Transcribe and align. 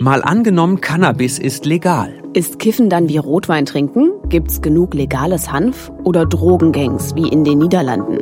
Mal 0.00 0.22
angenommen, 0.22 0.80
Cannabis 0.80 1.40
ist 1.40 1.66
legal. 1.66 2.14
Ist 2.32 2.60
Kiffen 2.60 2.88
dann 2.88 3.08
wie 3.08 3.18
Rotwein 3.18 3.66
trinken? 3.66 4.12
Gibt's 4.28 4.62
genug 4.62 4.94
legales 4.94 5.50
Hanf 5.50 5.90
oder 6.04 6.24
Drogengangs 6.24 7.16
wie 7.16 7.28
in 7.28 7.42
den 7.42 7.58
Niederlanden? 7.58 8.18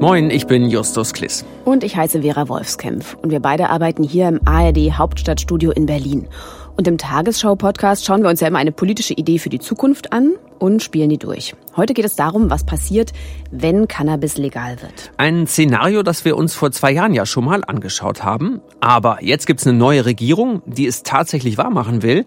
Moin, 0.00 0.30
ich 0.30 0.46
bin 0.46 0.68
Justus 0.68 1.14
Kliss. 1.14 1.46
Und 1.64 1.82
ich 1.82 1.96
heiße 1.96 2.20
Vera 2.20 2.50
Wolfskämpf. 2.50 3.16
Und 3.22 3.30
wir 3.30 3.40
beide 3.40 3.70
arbeiten 3.70 4.02
hier 4.02 4.28
im 4.28 4.40
ARD 4.44 4.98
Hauptstadtstudio 4.98 5.70
in 5.70 5.86
Berlin. 5.86 6.28
Und 6.76 6.86
im 6.86 6.98
Tagesschau-Podcast 6.98 8.04
schauen 8.04 8.22
wir 8.22 8.28
uns 8.28 8.40
ja 8.40 8.48
immer 8.48 8.58
eine 8.58 8.72
politische 8.72 9.14
Idee 9.14 9.38
für 9.38 9.48
die 9.48 9.58
Zukunft 9.58 10.12
an 10.12 10.34
und 10.58 10.82
spielen 10.82 11.08
die 11.08 11.18
durch. 11.18 11.54
Heute 11.74 11.94
geht 11.94 12.04
es 12.04 12.16
darum, 12.16 12.50
was 12.50 12.64
passiert, 12.64 13.12
wenn 13.50 13.88
Cannabis 13.88 14.36
legal 14.36 14.82
wird. 14.82 15.10
Ein 15.16 15.46
Szenario, 15.46 16.02
das 16.02 16.24
wir 16.24 16.36
uns 16.36 16.54
vor 16.54 16.70
zwei 16.72 16.92
Jahren 16.92 17.14
ja 17.14 17.24
schon 17.24 17.46
mal 17.46 17.64
angeschaut 17.64 18.24
haben. 18.24 18.60
Aber 18.80 19.22
jetzt 19.22 19.46
gibt's 19.46 19.66
eine 19.66 19.76
neue 19.76 20.04
Regierung, 20.04 20.62
die 20.66 20.86
es 20.86 21.02
tatsächlich 21.02 21.56
wahrmachen 21.56 22.02
will. 22.02 22.24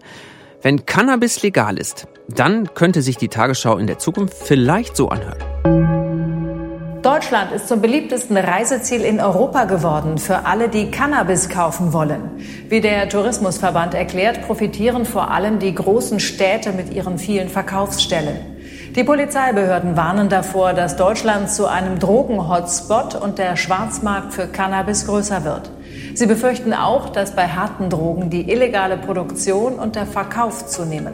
Wenn 0.62 0.84
Cannabis 0.84 1.42
legal 1.42 1.78
ist, 1.78 2.06
dann 2.28 2.74
könnte 2.74 3.02
sich 3.02 3.16
die 3.16 3.28
Tagesschau 3.28 3.78
in 3.78 3.86
der 3.86 3.98
Zukunft 3.98 4.34
vielleicht 4.34 4.96
so 4.96 5.08
anhören. 5.08 5.99
Deutschland 7.20 7.52
ist 7.52 7.68
zum 7.68 7.82
beliebtesten 7.82 8.38
Reiseziel 8.38 9.02
in 9.02 9.20
Europa 9.20 9.64
geworden 9.64 10.16
für 10.16 10.46
alle, 10.46 10.70
die 10.70 10.90
Cannabis 10.90 11.50
kaufen 11.50 11.92
wollen. 11.92 12.22
Wie 12.70 12.80
der 12.80 13.10
Tourismusverband 13.10 13.92
erklärt, 13.92 14.40
profitieren 14.46 15.04
vor 15.04 15.30
allem 15.30 15.58
die 15.58 15.74
großen 15.74 16.18
Städte 16.18 16.72
mit 16.72 16.94
ihren 16.94 17.18
vielen 17.18 17.50
Verkaufsstellen. 17.50 18.38
Die 18.96 19.04
Polizeibehörden 19.04 19.98
warnen 19.98 20.30
davor, 20.30 20.72
dass 20.72 20.96
Deutschland 20.96 21.50
zu 21.50 21.66
einem 21.66 21.98
Drogen-Hotspot 21.98 23.16
und 23.16 23.36
der 23.36 23.56
Schwarzmarkt 23.56 24.32
für 24.32 24.46
Cannabis 24.46 25.04
größer 25.04 25.44
wird. 25.44 25.70
Sie 26.14 26.24
befürchten 26.24 26.72
auch, 26.72 27.10
dass 27.10 27.36
bei 27.36 27.48
harten 27.48 27.90
Drogen 27.90 28.30
die 28.30 28.50
illegale 28.50 28.96
Produktion 28.96 29.74
und 29.74 29.94
der 29.94 30.06
Verkauf 30.06 30.68
zunehmen. 30.68 31.12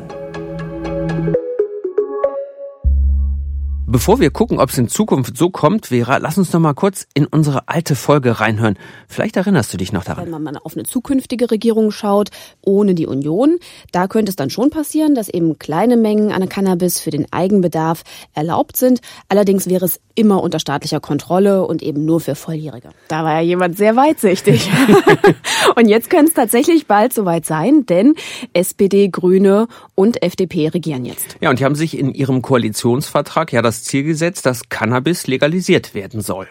Bevor 3.97 4.20
wir 4.20 4.30
gucken, 4.30 4.61
ob 4.61 4.69
es 4.69 4.77
in 4.77 4.89
Zukunft 4.89 5.39
so 5.39 5.48
kommt, 5.48 5.86
Vera, 5.86 6.19
lass 6.19 6.36
uns 6.36 6.52
noch 6.52 6.61
mal 6.61 6.75
kurz 6.75 7.06
in 7.14 7.25
unsere 7.25 7.66
alte 7.66 7.94
Folge 7.94 8.41
reinhören. 8.41 8.77
Vielleicht 9.08 9.38
erinnerst 9.38 9.72
du 9.72 9.78
dich 9.78 9.91
noch 9.91 10.05
daran. 10.05 10.25
Wenn 10.25 10.33
man 10.33 10.42
mal 10.42 10.58
auf 10.62 10.75
eine 10.75 10.84
zukünftige 10.84 11.50
Regierung 11.50 11.91
schaut, 11.91 12.28
ohne 12.61 12.94
die 12.94 13.06
Union, 13.06 13.56
da 13.92 14.06
könnte 14.06 14.28
es 14.28 14.36
dann 14.36 14.50
schon 14.50 14.69
passieren, 14.69 15.14
dass 15.14 15.30
eben 15.30 15.58
kleine 15.58 15.97
Mengen 15.97 16.30
an 16.30 16.47
Cannabis 16.47 17.00
für 17.00 17.11
den 17.11 17.33
Eigenbedarf 17.33 18.03
erlaubt 18.34 18.77
sind. 18.77 19.00
Allerdings 19.30 19.66
wäre 19.66 19.86
es 19.86 19.98
immer 20.14 20.42
unter 20.42 20.58
staatlicher 20.58 21.00
Kontrolle 21.00 21.66
und 21.66 21.83
eben 21.83 22.05
nur 22.05 22.20
für 22.20 22.34
Volljährige. 22.34 22.91
Da 23.08 23.25
war 23.25 23.36
ja 23.36 23.41
jemand 23.41 23.78
sehr 23.78 23.97
weitsichtig. 23.97 24.70
und 25.75 25.88
jetzt 25.88 26.10
könnte 26.10 26.27
es 26.27 26.34
tatsächlich 26.34 26.86
bald 26.86 27.14
soweit 27.14 27.47
sein, 27.47 27.86
denn 27.86 28.14
SPD, 28.53 29.08
Grüne 29.08 29.69
und 29.94 30.22
FDP 30.22 30.69
regieren 30.69 31.06
jetzt. 31.06 31.38
Ja, 31.41 31.48
und 31.48 31.60
die 31.60 31.64
haben 31.64 31.75
sich 31.75 31.98
in 31.98 32.12
ihrem 32.12 32.42
Koalitionsvertrag 32.42 33.55
ja 33.55 33.62
das 33.62 33.85
Ziel 33.86 34.02
gesetzt, 34.02 34.46
dass 34.46 34.68
Cannabis 34.68 35.26
legalisiert 35.26 35.94
werden 35.94 36.20
soll. 36.20 36.46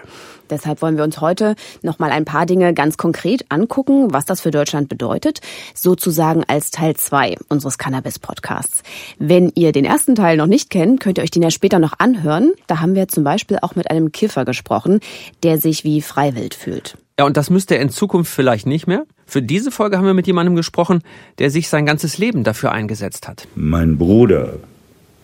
Deshalb 0.50 0.82
wollen 0.82 0.98
wir 0.98 1.04
uns 1.04 1.22
heute 1.22 1.56
noch 1.82 2.00
mal 2.00 2.12
ein 2.12 2.26
paar 2.26 2.46
Dinge 2.46 2.74
ganz 2.74 2.98
konkret 2.98 3.46
angucken, 3.50 4.14
was 4.14 4.26
das 4.26 4.42
für 4.42 4.52
Deutschland 4.52 4.90
bedeutet, 4.90 5.42
sozusagen 5.74 6.44
als 6.48 6.72
Teil 6.72 6.96
zwei 6.96 7.36
unseres 7.50 7.78
Cannabis 7.78 8.20
Podcasts. 8.20 8.84
Wenn 9.18 9.52
ihr 9.56 9.72
den 9.72 9.86
ersten 9.86 10.16
Teil 10.16 10.38
noch 10.38 10.48
nicht 10.48 10.70
kennt, 10.70 11.00
könnt 11.00 11.18
ihr 11.18 11.24
euch 11.24 11.32
den 11.32 11.44
ja 11.44 11.52
später 11.52 11.80
noch 11.80 11.94
anhören. 11.98 12.54
Da 12.68 12.80
haben 12.80 12.96
wir 12.96 13.08
zum 13.08 13.24
Beispiel 13.24 13.58
auch 13.62 13.76
mit 13.76 13.90
einem 13.90 14.12
Kiffer 14.12 14.46
gesprochen, 14.46 15.00
der 15.44 15.60
sich 15.60 15.84
wie 15.84 16.02
Freiwild 16.02 16.54
fühlt. 16.54 16.98
Ja, 17.18 17.26
und 17.26 17.38
das 17.38 17.50
müsste 17.50 17.76
er 17.76 17.82
in 17.82 17.90
Zukunft 17.90 18.32
vielleicht 18.32 18.66
nicht 18.66 18.88
mehr. 18.88 19.06
Für 19.26 19.42
diese 19.42 19.72
Folge 19.72 19.98
haben 19.98 20.06
wir 20.06 20.14
mit 20.14 20.28
jemandem 20.28 20.56
gesprochen, 20.56 21.02
der 21.40 21.50
sich 21.50 21.70
sein 21.70 21.86
ganzes 21.86 22.18
Leben 22.18 22.44
dafür 22.44 22.72
eingesetzt 22.72 23.28
hat. 23.28 23.48
Mein 23.56 23.98
Bruder 23.98 24.60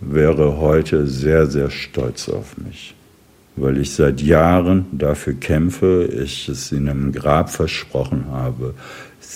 wäre 0.02 0.58
heute 0.58 1.08
sehr, 1.08 1.48
sehr 1.48 1.70
stolz 1.70 2.28
auf 2.28 2.58
mich, 2.58 2.96
weil 3.56 3.78
ich 3.78 3.94
seit 3.94 4.22
Jahren 4.22 4.86
dafür 4.92 5.34
kämpfe, 5.34 6.06
ich 6.06 6.50
es 6.50 6.72
in 6.72 6.90
einem 6.90 7.12
Grab 7.12 7.50
versprochen 7.50 8.26
habe, 8.32 8.74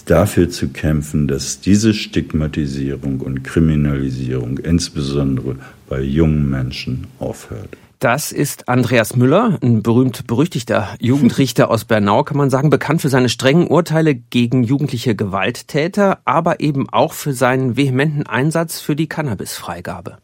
dafür 0.06 0.50
zu 0.50 0.70
kämpfen, 0.70 1.28
dass 1.28 1.62
diese 1.62 1.94
Stigmatisierung 1.94 3.22
und 3.22 3.44
Kriminalisierung 3.44 4.58
insbesondere 4.58 5.56
bei 5.88 6.02
jungen 6.02 6.50
Menschen 6.50 7.08
aufhört. 7.20 7.70
Das 8.00 8.32
ist 8.34 8.68
Andreas 8.68 9.16
Müller, 9.16 9.58
ein 9.64 9.82
berühmt-berüchtigter 9.82 10.90
Jugendrichter 11.00 11.72
aus 11.72 11.86
Bernau, 11.86 12.24
kann 12.24 12.38
man 12.38 12.50
sagen, 12.50 12.70
bekannt 12.70 13.02
für 13.02 13.10
seine 13.10 13.30
strengen 13.30 13.68
Urteile 13.68 14.14
gegen 14.14 14.64
jugendliche 14.64 15.16
Gewalttäter, 15.16 16.20
aber 16.26 16.60
eben 16.60 16.90
auch 16.90 17.14
für 17.14 17.34
seinen 17.34 17.78
vehementen 17.78 18.28
Einsatz 18.28 18.82
für 18.82 18.98
die 18.98 19.08
Cannabisfreigabe. 19.08 20.18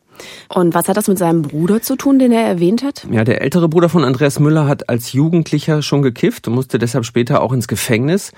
Und 0.50 0.74
was 0.74 0.88
hat 0.88 0.98
das 0.98 1.08
mit 1.08 1.18
seinem 1.18 1.42
Bruder 1.42 1.82
zu 1.82 1.96
tun, 1.96 2.20
den 2.20 2.32
er 2.32 2.46
erwähnt 2.46 2.84
hat? 2.84 3.08
Ja, 3.10 3.24
der 3.24 3.42
ältere 3.42 3.70
Bruder 3.70 3.90
von 3.90 4.04
Andreas 4.04 4.40
Müller 4.40 4.68
hat 4.68 4.90
als 4.90 5.14
Jugendlicher 5.14 5.82
schon 5.82 6.02
gekifft 6.02 6.48
und 6.48 6.56
musste 6.56 6.80
deshalb 6.80 7.06
später 7.06 7.42
auch 7.42 7.54
ins 7.54 7.68
Gefängnis. 7.68 8.32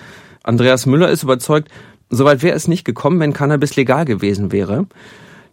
Andreas 0.44 0.86
Müller 0.86 1.10
ist 1.10 1.24
überzeugt, 1.24 1.70
soweit 2.10 2.44
wäre 2.44 2.56
es 2.56 2.68
nicht 2.68 2.86
gekommen, 2.86 3.20
wenn 3.20 3.34
Cannabis 3.34 3.76
legal 3.76 4.06
gewesen 4.06 4.52
wäre. 4.52 4.86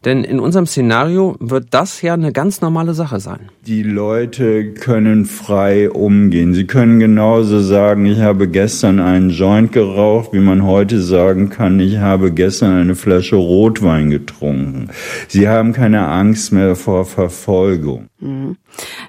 Denn 0.05 0.25
in 0.25 0.41
unserem 0.41 0.67
Szenario 0.67 1.37
wird 1.41 1.69
das 1.71 2.01
ja 2.01 2.15
eine 2.15 2.33
ganz 2.33 2.63
normale 2.63 2.95
Sache 2.95 3.21
sein. 3.21 3.51
Die 3.67 3.83
Leute 3.83 4.73
können 4.73 5.27
frei 5.27 5.91
umgehen. 5.91 6.55
Sie 6.55 6.67
können 6.67 7.01
genauso 7.01 7.61
sagen, 7.61 8.07
ich 8.07 8.21
habe 8.21 8.49
gestern 8.49 8.99
einen 8.99 9.29
Joint 9.29 9.73
geraucht, 9.73 10.33
wie 10.33 10.41
man 10.41 10.65
heute 10.65 11.01
sagen 11.03 11.51
kann, 11.51 11.79
ich 11.81 11.99
habe 11.99 12.33
gestern 12.33 12.81
eine 12.81 12.95
Flasche 12.95 13.37
Rotwein 13.37 14.11
getrunken. 14.11 14.89
Sie 15.29 15.49
haben 15.49 15.73
keine 15.75 16.09
Angst 16.09 16.53
mehr 16.53 16.77
vor 16.77 17.05
Verfolgung. 17.05 18.10
Mhm. 18.21 18.57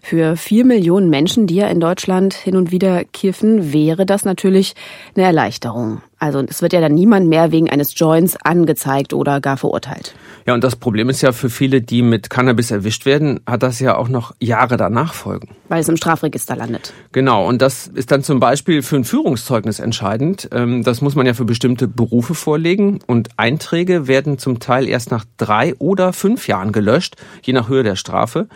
Für 0.02 0.36
vier 0.38 0.66
Millionen 0.66 1.10
Menschen, 1.10 1.48
die 1.48 1.56
ja 1.56 1.68
in 1.68 1.80
Deutschland 1.80 2.34
hin 2.34 2.56
und 2.56 2.72
wieder 2.72 3.04
kiffen, 3.04 3.74
wäre 3.74 4.06
das 4.06 4.26
natürlich 4.26 4.74
eine 5.16 5.26
Erleichterung. 5.26 6.02
Also 6.22 6.44
es 6.48 6.62
wird 6.62 6.74
ja 6.74 6.82
dann 6.82 6.94
niemand 6.94 7.28
mehr 7.28 7.52
wegen 7.52 7.68
eines 7.70 7.98
Joints 7.98 8.38
angezeigt 8.44 9.12
oder 9.12 9.42
gar 9.42 9.58
verurteilt. 9.58 10.14
Ja, 10.46 10.54
und 10.54 10.64
das 10.64 10.76
Problem 10.76 11.10
ist 11.10 11.22
ja 11.22 11.32
für 11.32 11.50
viele, 11.50 11.82
die 11.82 12.04
mit 12.04 12.30
Cannabis 12.30 12.70
erwischt 12.70 13.08
werden, 13.08 13.40
hat 13.48 13.64
das 13.64 13.80
ja 13.80 13.96
auch 13.96 14.08
noch 14.08 14.36
Jahre 14.40 14.78
danach 14.78 15.16
Folgen. 15.16 15.50
Weil 15.68 15.82
es 15.82 15.90
im 15.90 15.98
Strafregister 15.98 16.56
landet. 16.56 16.94
Genau, 17.12 17.48
und 17.48 17.62
das 17.62 17.88
ist 17.88 18.12
dann 18.12 18.22
zum 18.22 18.40
Beispiel 18.40 18.84
für 18.84 18.98
ein 18.98 19.04
Führungszeugnis 19.04 19.80
entscheidend. 19.80 20.48
Ähm, 20.52 20.84
das 20.84 21.02
muss 21.02 21.16
man 21.16 21.26
ja 21.26 21.34
für 21.34 21.46
bestimmte 21.46 21.88
Berufe 21.88 22.36
vorlegen 22.36 23.00
und 23.08 23.30
Einträge 23.38 24.08
werden 24.08 24.38
zum 24.38 24.60
Teil 24.60 24.88
erst 24.88 25.10
nach 25.10 25.26
drei 25.38 25.74
oder 25.78 26.14
fünf 26.14 26.48
Jahren 26.48 26.72
gelöscht, 26.72 27.16
je 27.42 27.54
nach 27.54 27.68
Höhe 27.68 27.82
der 27.82 27.96
Strafe. 27.96 28.48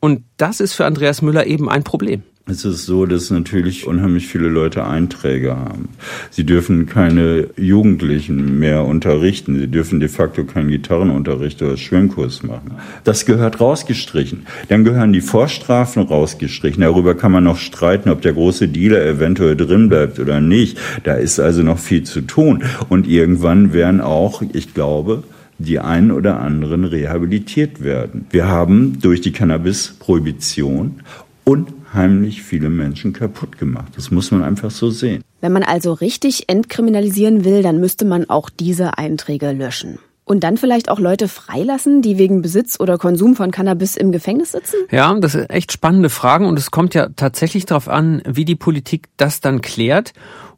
Und 0.00 0.22
das 0.38 0.60
ist 0.60 0.72
für 0.72 0.86
Andreas 0.86 1.22
Müller 1.22 1.46
eben 1.46 1.68
ein 1.68 1.84
Problem. 1.84 2.22
Es 2.46 2.64
ist 2.64 2.86
so, 2.86 3.06
dass 3.06 3.30
natürlich 3.30 3.86
unheimlich 3.86 4.26
viele 4.26 4.48
Leute 4.48 4.84
Einträge 4.84 5.56
haben. 5.56 5.90
Sie 6.30 6.44
dürfen 6.44 6.86
keine 6.86 7.48
Jugendlichen 7.56 8.58
mehr 8.58 8.86
unterrichten. 8.86 9.56
Sie 9.56 9.68
dürfen 9.68 10.00
de 10.00 10.08
facto 10.08 10.42
keinen 10.42 10.68
Gitarrenunterricht 10.68 11.62
oder 11.62 11.76
Schwimmkurs 11.76 12.42
machen. 12.42 12.72
Das 13.04 13.24
gehört 13.24 13.60
rausgestrichen. 13.60 14.46
Dann 14.68 14.82
gehören 14.82 15.12
die 15.12 15.20
Vorstrafen 15.20 16.02
rausgestrichen. 16.02 16.82
Darüber 16.82 17.14
kann 17.14 17.30
man 17.30 17.44
noch 17.44 17.58
streiten, 17.58 18.08
ob 18.08 18.20
der 18.22 18.32
große 18.32 18.66
Dealer 18.66 19.06
eventuell 19.06 19.54
drin 19.54 19.88
bleibt 19.88 20.18
oder 20.18 20.40
nicht. 20.40 20.76
Da 21.04 21.14
ist 21.14 21.38
also 21.38 21.62
noch 21.62 21.78
viel 21.78 22.02
zu 22.02 22.22
tun. 22.22 22.64
Und 22.88 23.06
irgendwann 23.06 23.72
werden 23.72 24.00
auch, 24.00 24.42
ich 24.52 24.74
glaube, 24.74 25.22
die 25.60 25.78
einen 25.78 26.10
oder 26.10 26.40
anderen 26.40 26.84
rehabilitiert 26.84 27.82
werden. 27.82 28.26
Wir 28.30 28.48
haben 28.48 28.98
durch 29.00 29.20
die 29.20 29.32
Cannabis-Prohibition 29.32 31.00
unheimlich 31.44 32.42
viele 32.42 32.70
Menschen 32.70 33.12
kaputt 33.12 33.58
gemacht. 33.58 33.92
Das 33.96 34.10
muss 34.10 34.30
man 34.30 34.42
einfach 34.42 34.70
so 34.70 34.90
sehen. 34.90 35.22
Wenn 35.40 35.52
man 35.52 35.62
also 35.62 35.92
richtig 35.92 36.48
entkriminalisieren 36.48 37.44
will, 37.44 37.62
dann 37.62 37.80
müsste 37.80 38.04
man 38.04 38.28
auch 38.28 38.50
diese 38.50 38.98
Einträge 38.98 39.52
löschen. 39.52 39.98
Und 40.24 40.44
dann 40.44 40.56
vielleicht 40.56 40.88
auch 40.88 41.00
Leute 41.00 41.26
freilassen, 41.26 42.02
die 42.02 42.16
wegen 42.16 42.40
Besitz 42.40 42.78
oder 42.78 42.98
Konsum 42.98 43.34
von 43.34 43.50
Cannabis 43.50 43.96
im 43.96 44.12
Gefängnis 44.12 44.52
sitzen? 44.52 44.76
Ja, 44.90 45.12
das 45.18 45.32
sind 45.32 45.50
echt 45.50 45.72
spannende 45.72 46.08
Fragen 46.08 46.46
und 46.46 46.56
es 46.58 46.70
kommt 46.70 46.94
ja 46.94 47.08
tatsächlich 47.16 47.66
darauf 47.66 47.88
an, 47.88 48.22
wie 48.26 48.44
die 48.44 48.54
Politik 48.54 49.08
das 49.16 49.40
dann 49.40 49.60
klärt. 49.60 50.12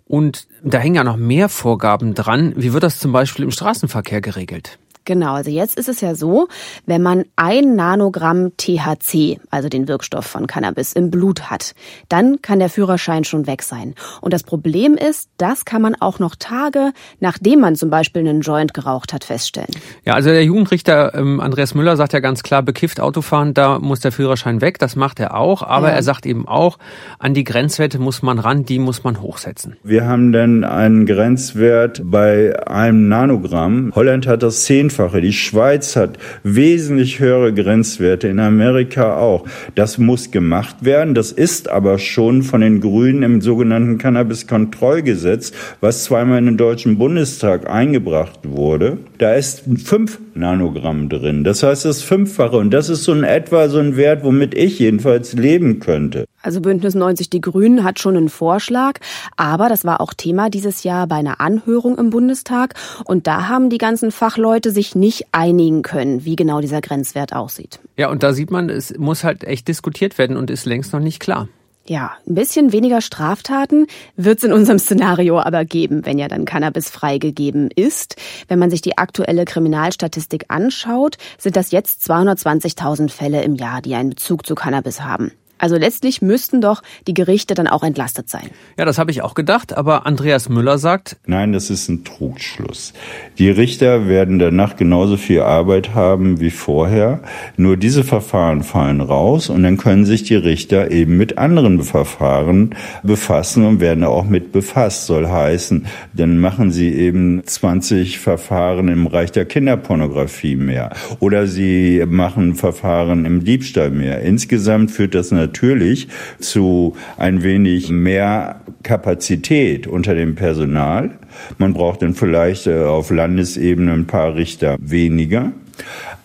Und 0.05 0.47
da 0.63 0.77
hängen 0.77 0.97
ja 0.97 1.05
noch 1.05 1.17
mehr 1.17 1.49
Vorgaben 1.49 2.13
dran. 2.13 2.53
Wie 2.55 2.75
wird 2.75 2.83
das 2.83 2.99
zum 2.99 3.13
Beispiel 3.13 3.47
im 3.47 3.51
Straßenverkehr 3.51 4.21
geregelt? 4.21 4.79
Genau, 5.05 5.35
also 5.35 5.51
jetzt 5.51 5.77
ist 5.77 5.89
es 5.89 6.01
ja 6.01 6.15
so, 6.15 6.49
wenn 6.87 7.03
man 7.03 7.25
ein 7.37 7.75
Nanogramm 7.75 8.57
THC, 8.57 9.41
also 9.51 9.69
den 9.69 9.89
Wirkstoff 9.89 10.27
von 10.27 10.47
Cannabis, 10.47 10.93
im 10.93 11.11
Blut 11.11 11.51
hat, 11.51 11.75
dann 12.09 12.41
kann 12.41 12.61
der 12.61 12.69
Führerschein 12.69 13.25
schon 13.25 13.47
weg 13.47 13.63
sein. 13.63 13.95
Und 14.21 14.33
das 14.33 14.45
Problem 14.45 14.95
ist, 14.95 15.29
das 15.39 15.65
kann 15.65 15.83
man 15.83 15.97
auch 15.97 16.19
noch 16.19 16.37
Tage, 16.37 16.93
nachdem 17.21 17.61
man 17.61 17.75
zum 17.75 17.91
Beispiel 17.91 18.21
einen 18.21 18.43
Joint 18.43 18.75
geraucht 18.75 19.13
hat, 19.13 19.25
feststellen. 19.25 19.71
Ja, 20.05 20.15
also 20.15 20.31
der 20.31 20.45
Jugendrichter 20.45 21.15
ähm, 21.15 21.41
Andreas 21.41 21.75
Müller 21.75 21.97
sagt 21.97 22.13
ja 22.13 22.21
ganz 22.21 22.43
klar, 22.43 22.63
bekifft 22.63 23.01
Autofahren, 23.01 23.55
da 23.55 23.79
muss 23.81 24.01
der 24.01 24.13
Führerschein 24.13 24.61
weg, 24.61 24.79
das 24.79 24.95
macht 24.95 25.19
er 25.19 25.37
auch, 25.37 25.63
aber 25.63 25.89
ja. 25.89 25.95
er 25.95 26.03
sagt 26.03 26.27
eben 26.27 26.47
auch, 26.47 26.79
an 27.19 27.35
die 27.35 27.45
Grenzwerte 27.45 27.99
muss 27.99 28.23
man 28.23 28.39
ran, 28.39 28.65
die 28.65 28.79
muss 28.79 29.03
man 29.03 29.21
hochsetzen. 29.21 29.77
Wir 29.83 30.07
haben 30.07 30.33
denn 30.33 30.65
einen 30.65 31.07
Grenzwert 31.07 32.03
bei 32.05 32.55
einem 32.67 33.09
Nanogramm. 33.09 33.93
Holland 33.95 34.27
hat 34.27 34.43
das 34.43 34.65
10 34.65 34.91
Vielfache. 34.93 35.23
Die 35.23 35.33
Schweiz 35.33 35.97
hat 35.97 36.19
wesentlich 36.43 37.19
höhere 37.19 37.55
Grenzwerte, 37.55 38.29
in 38.29 38.39
Amerika 38.39 39.17
auch. 39.17 39.47
Das 39.75 39.97
muss 39.97 40.31
gemacht 40.31 40.85
werden. 40.85 41.15
Das 41.15 41.33
ist 41.33 41.71
aber 41.71 41.99
schon 41.99 42.43
von 42.43 42.61
den 42.61 42.81
Grünen 42.81 43.23
im 43.23 43.41
sogenannten 43.41 43.97
Cannabis-Kontrollgesetz, 43.97 45.53
was 45.81 46.05
zweimal 46.05 46.39
in 46.39 46.47
den 46.47 46.57
Deutschen 46.59 46.99
Bundestag 46.99 47.71
eingebracht 47.71 48.41
wurde. 48.43 48.99
Da 49.17 49.35
ist 49.35 49.63
fünf 49.83 50.19
Nanogramm 50.35 51.09
drin. 51.09 51.43
Das 51.43 51.63
heißt, 51.63 51.87
das 51.87 52.03
Fünffache. 52.03 52.57
Und 52.57 52.71
das 52.71 52.91
ist 52.91 53.05
so 53.05 53.13
in 53.15 53.25
etwa 53.25 53.69
so 53.69 53.79
ein 53.79 53.97
Wert, 53.97 54.25
womit 54.25 54.55
ich 54.55 54.79
jedenfalls 54.79 55.33
leben 55.33 55.81
könnte. 55.81 56.27
Also 56.43 56.61
Bündnis 56.61 56.95
90 56.95 57.31
Die 57.31 57.41
Grünen 57.41 57.85
hat 57.85 58.01
schon 58.01 58.17
einen 58.17 58.29
Vorschlag, 58.29 58.99
aber 59.37 59.69
das 59.69 59.85
war 59.85 60.01
auch 60.01 60.13
Thema 60.13 60.51
dieses 60.51 60.83
Jahr 60.83 61.07
bei 61.07 61.17
einer 61.17 61.41
Anhörung 61.41 61.97
im 61.99 62.11
Bundestag. 62.11 62.75
Und 63.05 63.27
da 63.27 63.49
haben 63.49 63.71
die 63.71 63.79
ganzen 63.79 64.11
Fachleute 64.11 64.71
sich 64.71 64.95
nicht 64.95 65.27
einigen 65.33 65.83
können, 65.83 66.25
wie 66.25 66.37
genau 66.37 66.61
dieser 66.61 66.81
Grenzwert 66.81 67.33
aussieht. 67.33 67.79
Ja, 67.97 68.11
und 68.11 68.23
da 68.23 68.33
sieht 68.33 68.51
man, 68.51 68.69
es 68.69 68.97
muss 68.99 69.25
halt 69.25 69.45
echt 69.45 69.69
diskutiert 69.69 70.19
werden 70.19 70.37
und 70.37 70.51
ist 70.51 70.67
längst 70.67 70.93
noch 70.93 71.01
nicht 71.01 71.21
klar. 71.21 71.49
Ja, 71.85 72.13
ein 72.29 72.37
bisschen 72.37 72.73
weniger 72.73 73.01
Straftaten 73.01 73.89
wird 74.17 74.39
es 74.39 74.45
in 74.45 74.53
unserem 74.53 74.79
Szenario 74.79 75.41
aber 75.41 75.65
geben, 75.65 76.07
wenn 76.07 76.17
ja 76.17 76.29
dann 76.29 76.45
Cannabis 76.45 76.89
freigegeben 76.89 77.71
ist. 77.75 78.15
Wenn 78.47 78.61
man 78.61 78.71
sich 78.71 78.83
die 78.83 78.99
aktuelle 78.99 79.45
Kriminalstatistik 79.45 80.45
anschaut, 80.47 81.17
sind 81.39 81.57
das 81.57 81.73
jetzt 81.73 82.09
220.000 82.09 83.11
Fälle 83.11 83.43
im 83.43 83.57
Jahr, 83.57 83.83
die 83.83 83.97
einen 83.97 84.11
Bezug 84.11 84.47
zu 84.47 84.55
Cannabis 84.55 85.01
haben. 85.01 85.33
Also 85.63 85.77
letztlich 85.77 86.21
müssten 86.23 86.61
doch 86.61 86.83
die 87.07 87.15
Gerichte 87.15 87.55
dann 87.55 87.69
auch 87.69 87.85
entlastet 87.85 88.29
sein. 88.29 88.51
Ja, 88.77 88.85
das 88.85 88.99
habe 88.99 89.13
ich 89.13 89.23
auch 89.23 89.35
gedacht, 89.35 89.77
aber 89.77 90.07
Andreas 90.07 90.49
Müller 90.49 90.77
sagt, 90.77 91.19
nein, 91.25 91.53
das 91.53 91.71
ist 91.71 91.89
ein 91.89 92.03
Trugschluss. 92.03 92.95
Die 93.39 93.49
Richter 93.49 94.09
werden 94.09 94.41
danach 94.41 94.75
genauso 94.75 95.17
viel 95.17 95.43
Arbeit 95.43 95.95
haben 95.95 96.41
wie 96.41 96.51
vorher, 96.51 97.21
nur 97.57 97.77
diese 97.77 98.03
Verfahren 98.03 98.65
fallen 98.65 99.01
raus 99.01 99.51
und 99.51 99.63
dann 99.63 99.77
können 99.77 100.05
sich 100.05 100.25
die 100.25 100.35
Richter 100.35 100.91
eben 100.91 101.17
mit 101.17 101.39
anderen 101.39 101.81
Verfahren 101.85 102.75
befassen 103.05 103.65
und 103.65 103.79
werden 103.79 104.03
auch 104.03 104.25
mit 104.25 104.51
befasst, 104.51 105.07
soll 105.07 105.29
heißen, 105.29 105.87
dann 106.13 106.41
machen 106.41 106.73
sie 106.73 106.93
eben 106.93 107.47
20 107.47 108.19
Verfahren 108.19 108.89
im 108.89 109.05
Bereich 109.05 109.31
der 109.31 109.45
Kinderpornografie 109.45 110.57
mehr 110.57 110.91
oder 111.21 111.47
sie 111.47 112.03
machen 112.05 112.57
Verfahren 112.57 113.27
im 113.27 113.45
Diebstahl 113.45 113.91
mehr. 113.91 114.23
Insgesamt 114.23 114.91
führt 114.91 115.15
das 115.15 115.31
natürlich 115.31 115.52
natürlich 115.53 116.09
zu 116.39 116.97
ein 117.19 117.43
wenig 117.43 117.91
mehr 117.91 118.63
Kapazität 118.83 119.87
unter 119.87 120.15
dem 120.15 120.35
Personal. 120.35 121.19
Man 121.59 121.75
braucht 121.75 122.01
dann 122.01 122.15
vielleicht 122.15 122.67
äh, 122.67 122.85
auf 122.85 123.11
Landesebene 123.11 123.93
ein 123.93 124.07
paar 124.07 124.35
Richter 124.35 124.77
weniger. 124.81 125.53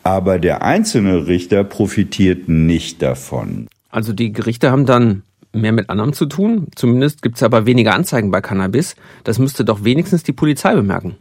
Aber 0.03 0.39
der 0.39 0.61
einzelne 0.61 1.27
Richter 1.27 1.65
profitiert 1.65 2.47
nicht 2.47 3.01
davon. 3.01 3.67
Also 3.89 4.13
die 4.13 4.31
Gerichte 4.31 4.71
haben 4.71 4.85
dann 4.85 5.23
mehr 5.51 5.73
mit 5.73 5.89
anderem 5.89 6.13
zu 6.13 6.25
tun. 6.25 6.67
Zumindest 6.75 7.21
gibt 7.21 7.35
es 7.35 7.43
aber 7.43 7.65
weniger 7.65 7.95
Anzeigen 7.95 8.31
bei 8.31 8.39
Cannabis. 8.39 8.95
Das 9.25 9.39
müsste 9.39 9.65
doch 9.65 9.83
wenigstens 9.83 10.23
die 10.23 10.33
Polizei 10.33 10.73
bemerken. 10.73 11.17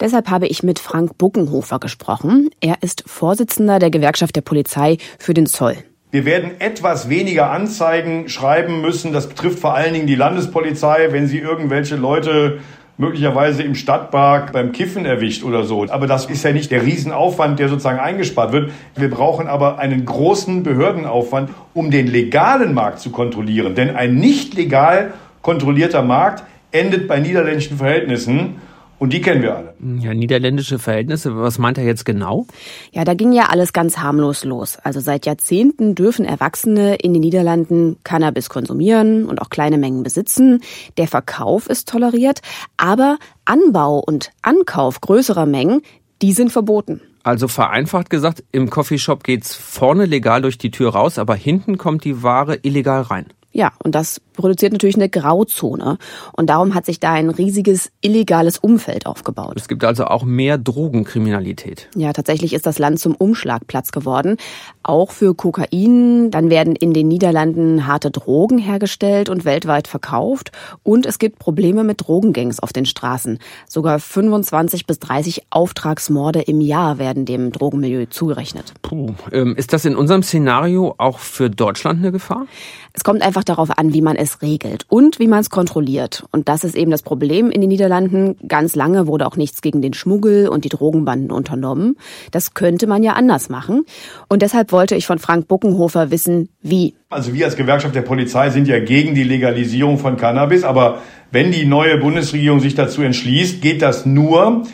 Deshalb 0.00 0.28
habe 0.28 0.48
ich 0.48 0.62
mit 0.62 0.78
Frank 0.78 1.16
Buckenhofer 1.16 1.78
gesprochen. 1.78 2.50
Er 2.60 2.82
ist 2.82 3.04
Vorsitzender 3.06 3.78
der 3.78 3.90
Gewerkschaft 3.90 4.36
der 4.36 4.40
Polizei 4.42 4.98
für 5.18 5.32
den 5.32 5.46
Zoll. 5.46 5.76
Wir 6.12 6.26
werden 6.26 6.50
etwas 6.58 7.08
weniger 7.08 7.50
Anzeigen 7.50 8.28
schreiben 8.28 8.82
müssen. 8.82 9.14
Das 9.14 9.30
betrifft 9.30 9.58
vor 9.58 9.74
allen 9.74 9.94
Dingen 9.94 10.06
die 10.06 10.14
Landespolizei, 10.14 11.08
wenn 11.10 11.26
sie 11.26 11.38
irgendwelche 11.38 11.96
Leute 11.96 12.58
möglicherweise 12.98 13.62
im 13.62 13.74
Stadtpark 13.74 14.52
beim 14.52 14.72
Kiffen 14.72 15.06
erwischt 15.06 15.42
oder 15.42 15.64
so. 15.64 15.86
Aber 15.88 16.06
das 16.06 16.26
ist 16.26 16.44
ja 16.44 16.52
nicht 16.52 16.70
der 16.70 16.82
Riesenaufwand, 16.82 17.58
der 17.58 17.70
sozusagen 17.70 17.98
eingespart 17.98 18.52
wird. 18.52 18.72
Wir 18.94 19.08
brauchen 19.08 19.46
aber 19.46 19.78
einen 19.78 20.04
großen 20.04 20.62
Behördenaufwand, 20.62 21.48
um 21.72 21.90
den 21.90 22.08
legalen 22.08 22.74
Markt 22.74 22.98
zu 23.00 23.08
kontrollieren. 23.08 23.74
Denn 23.74 23.96
ein 23.96 24.14
nicht 24.14 24.52
legal 24.52 25.14
kontrollierter 25.40 26.02
Markt 26.02 26.44
endet 26.72 27.08
bei 27.08 27.20
niederländischen 27.20 27.78
Verhältnissen. 27.78 28.56
Und 29.02 29.12
die 29.12 29.20
kennen 29.20 29.42
wir 29.42 29.56
alle. 29.56 29.74
Ja, 29.98 30.14
niederländische 30.14 30.78
Verhältnisse, 30.78 31.36
was 31.36 31.58
meint 31.58 31.76
er 31.76 31.82
jetzt 31.82 32.04
genau? 32.04 32.46
Ja, 32.92 33.02
da 33.02 33.14
ging 33.14 33.32
ja 33.32 33.46
alles 33.46 33.72
ganz 33.72 33.98
harmlos 33.98 34.44
los. 34.44 34.78
Also 34.80 35.00
seit 35.00 35.26
Jahrzehnten 35.26 35.96
dürfen 35.96 36.24
Erwachsene 36.24 36.94
in 36.94 37.12
den 37.12 37.22
Niederlanden 37.22 37.96
Cannabis 38.04 38.48
konsumieren 38.48 39.24
und 39.24 39.42
auch 39.42 39.50
kleine 39.50 39.76
Mengen 39.76 40.04
besitzen. 40.04 40.62
Der 40.98 41.08
Verkauf 41.08 41.68
ist 41.68 41.88
toleriert, 41.88 42.42
aber 42.76 43.18
Anbau 43.44 43.98
und 43.98 44.30
Ankauf 44.40 45.00
größerer 45.00 45.46
Mengen, 45.46 45.82
die 46.22 46.32
sind 46.32 46.52
verboten. 46.52 47.00
Also 47.24 47.48
vereinfacht 47.48 48.08
gesagt, 48.08 48.44
im 48.52 48.70
Coffeeshop 48.70 49.24
geht's 49.24 49.52
vorne 49.52 50.06
legal 50.06 50.42
durch 50.42 50.58
die 50.58 50.70
Tür 50.70 50.90
raus, 50.90 51.18
aber 51.18 51.34
hinten 51.34 51.76
kommt 51.76 52.04
die 52.04 52.22
Ware 52.22 52.60
illegal 52.62 53.02
rein. 53.02 53.26
Ja, 53.52 53.72
und 53.82 53.94
das 53.94 54.20
produziert 54.32 54.72
natürlich 54.72 54.96
eine 54.96 55.08
Grauzone. 55.08 55.98
Und 56.32 56.48
darum 56.48 56.74
hat 56.74 56.86
sich 56.86 57.00
da 57.00 57.12
ein 57.12 57.30
riesiges 57.30 57.90
illegales 58.00 58.58
Umfeld 58.58 59.06
aufgebaut. 59.06 59.54
Es 59.56 59.68
gibt 59.68 59.84
also 59.84 60.06
auch 60.06 60.24
mehr 60.24 60.58
Drogenkriminalität. 60.58 61.88
Ja, 61.94 62.12
tatsächlich 62.12 62.54
ist 62.54 62.66
das 62.66 62.78
Land 62.78 62.98
zum 62.98 63.14
Umschlagplatz 63.14 63.92
geworden. 63.92 64.36
Auch 64.82 65.10
für 65.10 65.34
Kokain. 65.34 66.30
Dann 66.30 66.50
werden 66.50 66.74
in 66.74 66.94
den 66.94 67.08
Niederlanden 67.08 67.86
harte 67.86 68.10
Drogen 68.10 68.58
hergestellt 68.58 69.28
und 69.28 69.44
weltweit 69.44 69.86
verkauft. 69.86 70.50
Und 70.82 71.04
es 71.04 71.18
gibt 71.18 71.38
Probleme 71.38 71.84
mit 71.84 72.06
Drogengangs 72.06 72.60
auf 72.60 72.72
den 72.72 72.86
Straßen. 72.86 73.38
Sogar 73.68 73.98
25 73.98 74.86
bis 74.86 74.98
30 74.98 75.42
Auftragsmorde 75.50 76.40
im 76.40 76.60
Jahr 76.60 76.98
werden 76.98 77.26
dem 77.26 77.52
Drogenmilieu 77.52 78.06
zugerechnet. 78.06 78.72
Puh. 78.82 79.14
Ähm, 79.30 79.54
ist 79.56 79.72
das 79.72 79.84
in 79.84 79.94
unserem 79.94 80.22
Szenario 80.22 80.94
auch 80.96 81.18
für 81.18 81.50
Deutschland 81.50 82.00
eine 82.00 82.12
Gefahr? 82.12 82.46
Es 82.94 83.04
kommt 83.04 83.22
einfach 83.22 83.42
darauf 83.42 83.78
an, 83.78 83.94
wie 83.94 84.02
man 84.02 84.16
es 84.16 84.42
regelt 84.42 84.84
und 84.88 85.18
wie 85.18 85.26
man 85.26 85.40
es 85.40 85.48
kontrolliert. 85.48 86.24
Und 86.30 86.48
das 86.48 86.62
ist 86.62 86.74
eben 86.74 86.90
das 86.90 87.02
Problem 87.02 87.50
in 87.50 87.62
den 87.62 87.68
Niederlanden. 87.68 88.36
Ganz 88.46 88.74
lange 88.74 89.06
wurde 89.06 89.26
auch 89.26 89.36
nichts 89.36 89.62
gegen 89.62 89.80
den 89.80 89.94
Schmuggel 89.94 90.48
und 90.48 90.64
die 90.64 90.68
Drogenbanden 90.68 91.30
unternommen. 91.30 91.96
Das 92.32 92.52
könnte 92.52 92.86
man 92.86 93.02
ja 93.02 93.14
anders 93.14 93.48
machen. 93.48 93.86
Und 94.28 94.42
deshalb 94.42 94.72
wollte 94.72 94.94
ich 94.94 95.06
von 95.06 95.18
Frank 95.18 95.48
Buckenhofer 95.48 96.10
wissen, 96.10 96.50
wie. 96.60 96.94
Also 97.08 97.32
wir 97.32 97.46
als 97.46 97.56
Gewerkschaft 97.56 97.94
der 97.94 98.02
Polizei 98.02 98.50
sind 98.50 98.68
ja 98.68 98.78
gegen 98.78 99.14
die 99.14 99.24
Legalisierung 99.24 99.98
von 99.98 100.18
Cannabis. 100.18 100.62
Aber 100.62 100.98
wenn 101.30 101.50
die 101.50 101.64
neue 101.64 101.96
Bundesregierung 101.96 102.60
sich 102.60 102.74
dazu 102.74 103.00
entschließt, 103.02 103.62
geht 103.62 103.80
das 103.80 104.04
nur, 104.04 104.64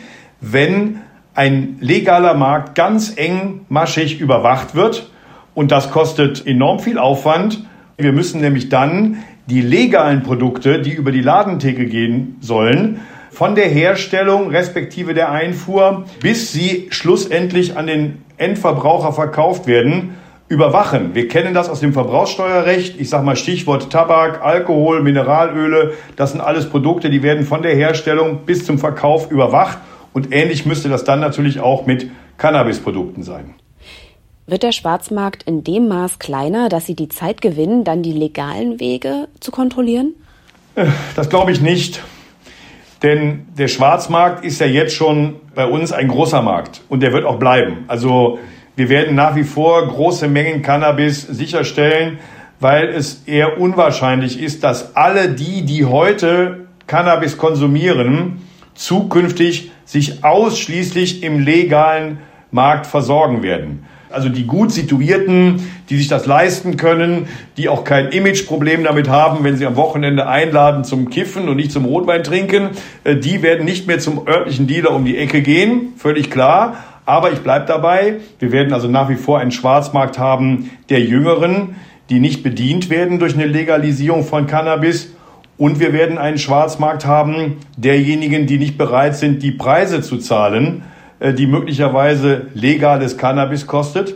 wenn 0.41 0.99
ein 1.35 1.77
legaler 1.79 2.33
Markt 2.33 2.75
ganz 2.75 3.13
engmaschig 3.15 4.19
überwacht 4.19 4.75
wird. 4.75 5.09
Und 5.55 5.71
das 5.71 5.89
kostet 5.89 6.45
enorm 6.45 6.79
viel 6.79 6.97
Aufwand. 6.97 7.63
Wir 7.99 8.13
müssen 8.13 8.39
nämlich 8.39 8.69
dann 8.69 9.17
die 9.47 9.59
legalen 9.59 10.23
Produkte, 10.23 10.81
die 10.81 10.93
über 10.93 11.11
die 11.11 11.19
Ladentheke 11.19 11.85
gehen 11.85 12.37
sollen, 12.39 13.01
von 13.29 13.55
der 13.55 13.67
Herstellung 13.67 14.51
respektive 14.51 15.13
der 15.13 15.31
Einfuhr, 15.33 16.05
bis 16.21 16.53
sie 16.53 16.87
schlussendlich 16.91 17.75
an 17.75 17.87
den 17.87 18.23
Endverbraucher 18.37 19.11
verkauft 19.11 19.67
werden, 19.67 20.15
überwachen. 20.47 21.13
Wir 21.13 21.27
kennen 21.27 21.53
das 21.53 21.67
aus 21.67 21.81
dem 21.81 21.91
Verbrauchssteuerrecht. 21.91 22.99
Ich 23.01 23.09
sage 23.09 23.25
mal 23.25 23.35
Stichwort 23.35 23.91
Tabak, 23.91 24.41
Alkohol, 24.41 25.03
Mineralöle. 25.03 25.93
Das 26.15 26.31
sind 26.31 26.39
alles 26.39 26.69
Produkte, 26.69 27.09
die 27.09 27.21
werden 27.21 27.45
von 27.45 27.63
der 27.63 27.75
Herstellung 27.75 28.45
bis 28.45 28.65
zum 28.65 28.79
Verkauf 28.79 29.29
überwacht. 29.29 29.77
Und 30.13 30.31
ähnlich 30.31 30.65
müsste 30.65 30.87
das 30.87 31.03
dann 31.03 31.19
natürlich 31.19 31.59
auch 31.59 31.85
mit 31.85 32.09
Cannabisprodukten 32.37 33.23
sein. 33.23 33.55
Wird 34.49 34.63
der 34.63 34.71
Schwarzmarkt 34.71 35.43
in 35.43 35.63
dem 35.63 35.87
Maß 35.87 36.17
kleiner, 36.17 36.69
dass 36.69 36.87
Sie 36.87 36.95
die 36.95 37.07
Zeit 37.07 37.39
gewinnen, 37.39 37.83
dann 37.83 38.01
die 38.01 38.13
legalen 38.13 38.79
Wege 38.79 39.27
zu 39.39 39.51
kontrollieren? 39.51 40.15
Äh, 40.73 40.87
das 41.15 41.29
glaube 41.29 41.51
ich 41.51 41.61
nicht. 41.61 42.01
Denn 43.03 43.45
der 43.55 43.67
Schwarzmarkt 43.67 44.43
ist 44.43 44.59
ja 44.59 44.65
jetzt 44.65 44.95
schon 44.95 45.35
bei 45.53 45.65
uns 45.65 45.91
ein 45.91 46.07
großer 46.07 46.41
Markt 46.41 46.81
und 46.89 47.03
der 47.03 47.13
wird 47.13 47.25
auch 47.25 47.37
bleiben. 47.37 47.85
Also 47.87 48.39
wir 48.75 48.89
werden 48.89 49.13
nach 49.13 49.35
wie 49.35 49.43
vor 49.43 49.87
große 49.87 50.27
Mengen 50.27 50.63
Cannabis 50.63 51.21
sicherstellen, 51.21 52.17
weil 52.59 52.87
es 52.89 53.23
eher 53.27 53.59
unwahrscheinlich 53.59 54.41
ist, 54.41 54.63
dass 54.63 54.95
alle 54.95 55.29
die, 55.29 55.63
die 55.63 55.85
heute 55.85 56.65
Cannabis 56.87 57.37
konsumieren, 57.37 58.41
zukünftig 58.73 59.71
sich 59.85 60.23
ausschließlich 60.23 61.21
im 61.21 61.39
legalen 61.39 62.17
Markt 62.49 62.87
versorgen 62.87 63.43
werden. 63.43 63.85
Also 64.11 64.29
die 64.29 64.45
gut 64.45 64.71
situierten, 64.71 65.61
die 65.89 65.97
sich 65.97 66.07
das 66.07 66.25
leisten 66.25 66.77
können, 66.77 67.27
die 67.57 67.69
auch 67.69 67.83
kein 67.83 68.09
Imageproblem 68.09 68.83
damit 68.83 69.07
haben, 69.07 69.43
wenn 69.43 69.55
sie 69.55 69.67
am 69.67 69.75
Wochenende 69.75 70.27
einladen 70.27 70.83
zum 70.83 71.09
Kiffen 71.11 71.47
und 71.47 71.57
nicht 71.57 71.71
zum 71.71 71.85
Rotwein 71.85 72.23
trinken, 72.23 72.69
äh, 73.03 73.15
die 73.15 73.43
werden 73.43 73.65
nicht 73.65 73.85
mehr 73.85 73.99
zum 73.99 74.27
örtlichen 74.27 74.65
Dealer 74.65 74.95
um 74.95 75.05
die 75.05 75.17
Ecke 75.17 75.41
gehen, 75.41 75.93
völlig 75.97 76.31
klar. 76.31 76.77
Aber 77.05 77.31
ich 77.31 77.39
bleibe 77.39 77.65
dabei, 77.65 78.15
wir 78.39 78.51
werden 78.51 78.73
also 78.73 78.87
nach 78.87 79.09
wie 79.09 79.15
vor 79.15 79.39
einen 79.39 79.51
Schwarzmarkt 79.51 80.17
haben 80.17 80.71
der 80.89 81.01
Jüngeren, 81.01 81.75
die 82.09 82.19
nicht 82.19 82.43
bedient 82.43 82.89
werden 82.89 83.19
durch 83.19 83.35
eine 83.35 83.45
Legalisierung 83.45 84.23
von 84.23 84.47
Cannabis. 84.47 85.13
Und 85.57 85.79
wir 85.79 85.93
werden 85.93 86.17
einen 86.17 86.37
Schwarzmarkt 86.37 87.05
haben 87.05 87.57
derjenigen, 87.77 88.47
die 88.47 88.57
nicht 88.57 88.77
bereit 88.77 89.15
sind, 89.15 89.43
die 89.43 89.51
Preise 89.51 90.01
zu 90.01 90.17
zahlen, 90.17 90.83
die 91.21 91.47
möglicherweise 91.47 92.47
legales 92.53 93.17
Cannabis 93.17 93.67
kostet. 93.67 94.15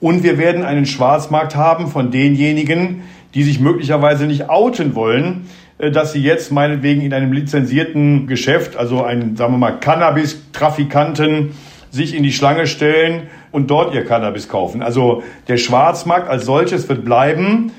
Und 0.00 0.22
wir 0.22 0.36
werden 0.36 0.64
einen 0.64 0.84
Schwarzmarkt 0.84 1.54
haben 1.56 1.86
von 1.86 2.10
denjenigen, 2.10 3.02
die 3.34 3.44
sich 3.44 3.60
möglicherweise 3.60 4.26
nicht 4.26 4.50
outen 4.50 4.94
wollen, 4.94 5.46
äh, 5.78 5.90
dass 5.90 6.12
sie 6.12 6.22
jetzt 6.22 6.52
meinetwegen 6.52 7.02
in 7.02 7.12
einem 7.12 7.32
lizenzierten 7.32 8.26
Geschäft, 8.26 8.76
also 8.76 9.04
einen, 9.04 9.36
sagen 9.36 9.54
wir 9.54 9.58
mal, 9.58 9.78
Cannabis-Trafikanten, 9.78 11.52
sich 11.90 12.14
in 12.16 12.22
die 12.22 12.32
Schlange 12.32 12.66
stellen 12.66 13.24
und 13.50 13.70
dort 13.70 13.94
ihr 13.94 14.04
Cannabis 14.04 14.48
kaufen. 14.48 14.82
Also 14.82 15.22
der 15.48 15.58
Schwarzmarkt 15.58 16.28
als 16.28 16.46
solches 16.46 16.88
wird 16.88 17.04
bleiben 17.04 17.70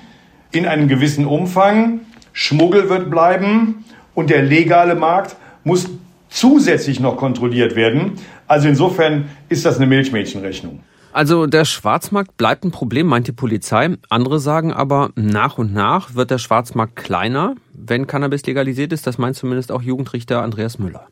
in 0.52 0.68
einem 0.68 0.88
gewissen 0.88 1.26
Umfang. 1.26 2.02
Schmuggel 2.32 2.90
wird 2.90 3.10
bleiben 3.10 3.84
und 4.14 4.30
der 4.30 4.44
legale 4.44 4.94
Markt 4.94 5.36
muss 5.64 5.90
zusätzlich 6.30 7.00
noch 7.00 7.18
kontrolliert 7.18 7.76
werden. 7.76 8.14
Also 8.54 8.68
insofern 8.68 9.30
ist 9.50 9.66
das 9.66 9.78
eine 9.78 9.88
Milchmädchenrechnung. 9.88 10.84
Also 11.12 11.46
der 11.46 11.66
Schwarzmarkt 11.66 12.38
bleibt 12.38 12.64
ein 12.64 12.72
Problem, 12.72 13.06
meint 13.06 13.28
die 13.28 13.32
Polizei. 13.32 13.98
Andere 14.10 14.40
sagen 14.40 14.74
aber, 14.74 15.12
nach 15.16 15.60
und 15.60 15.72
nach 15.74 16.16
wird 16.16 16.32
der 16.32 16.40
Schwarzmarkt 16.40 16.96
kleiner, 16.96 17.54
wenn 17.72 18.08
Cannabis 18.08 18.44
legalisiert 18.48 18.92
ist. 18.94 19.06
Das 19.06 19.20
meint 19.20 19.36
zumindest 19.36 19.72
auch 19.72 19.84
Jugendrichter 19.84 20.42
Andreas 20.42 20.80
Müller. 20.80 21.08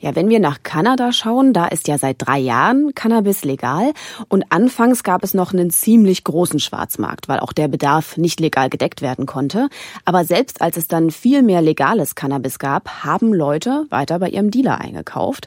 Ja, 0.00 0.16
wenn 0.16 0.30
wir 0.30 0.40
nach 0.40 0.62
Kanada 0.62 1.12
schauen, 1.12 1.52
da 1.52 1.66
ist 1.66 1.86
ja 1.86 1.98
seit 1.98 2.16
drei 2.18 2.38
Jahren 2.38 2.94
Cannabis 2.94 3.44
legal. 3.44 3.92
Und 4.28 4.44
anfangs 4.48 5.02
gab 5.02 5.22
es 5.22 5.34
noch 5.34 5.52
einen 5.52 5.68
ziemlich 5.68 6.24
großen 6.24 6.58
Schwarzmarkt, 6.58 7.28
weil 7.28 7.40
auch 7.40 7.52
der 7.52 7.68
Bedarf 7.68 8.16
nicht 8.16 8.40
legal 8.40 8.70
gedeckt 8.70 9.02
werden 9.02 9.26
konnte. 9.26 9.68
Aber 10.06 10.24
selbst 10.24 10.62
als 10.62 10.78
es 10.78 10.88
dann 10.88 11.10
viel 11.10 11.42
mehr 11.42 11.60
legales 11.60 12.14
Cannabis 12.14 12.58
gab, 12.58 13.04
haben 13.04 13.34
Leute 13.34 13.84
weiter 13.90 14.18
bei 14.18 14.30
ihrem 14.30 14.50
Dealer 14.50 14.80
eingekauft. 14.80 15.46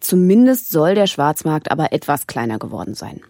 Zumindest 0.00 0.70
soll 0.70 0.94
der 0.94 1.06
Schwarzmarkt 1.06 1.70
aber 1.70 1.92
etwas 1.92 2.26
kleiner 2.26 2.58
geworden 2.58 2.94
sein. 2.94 3.20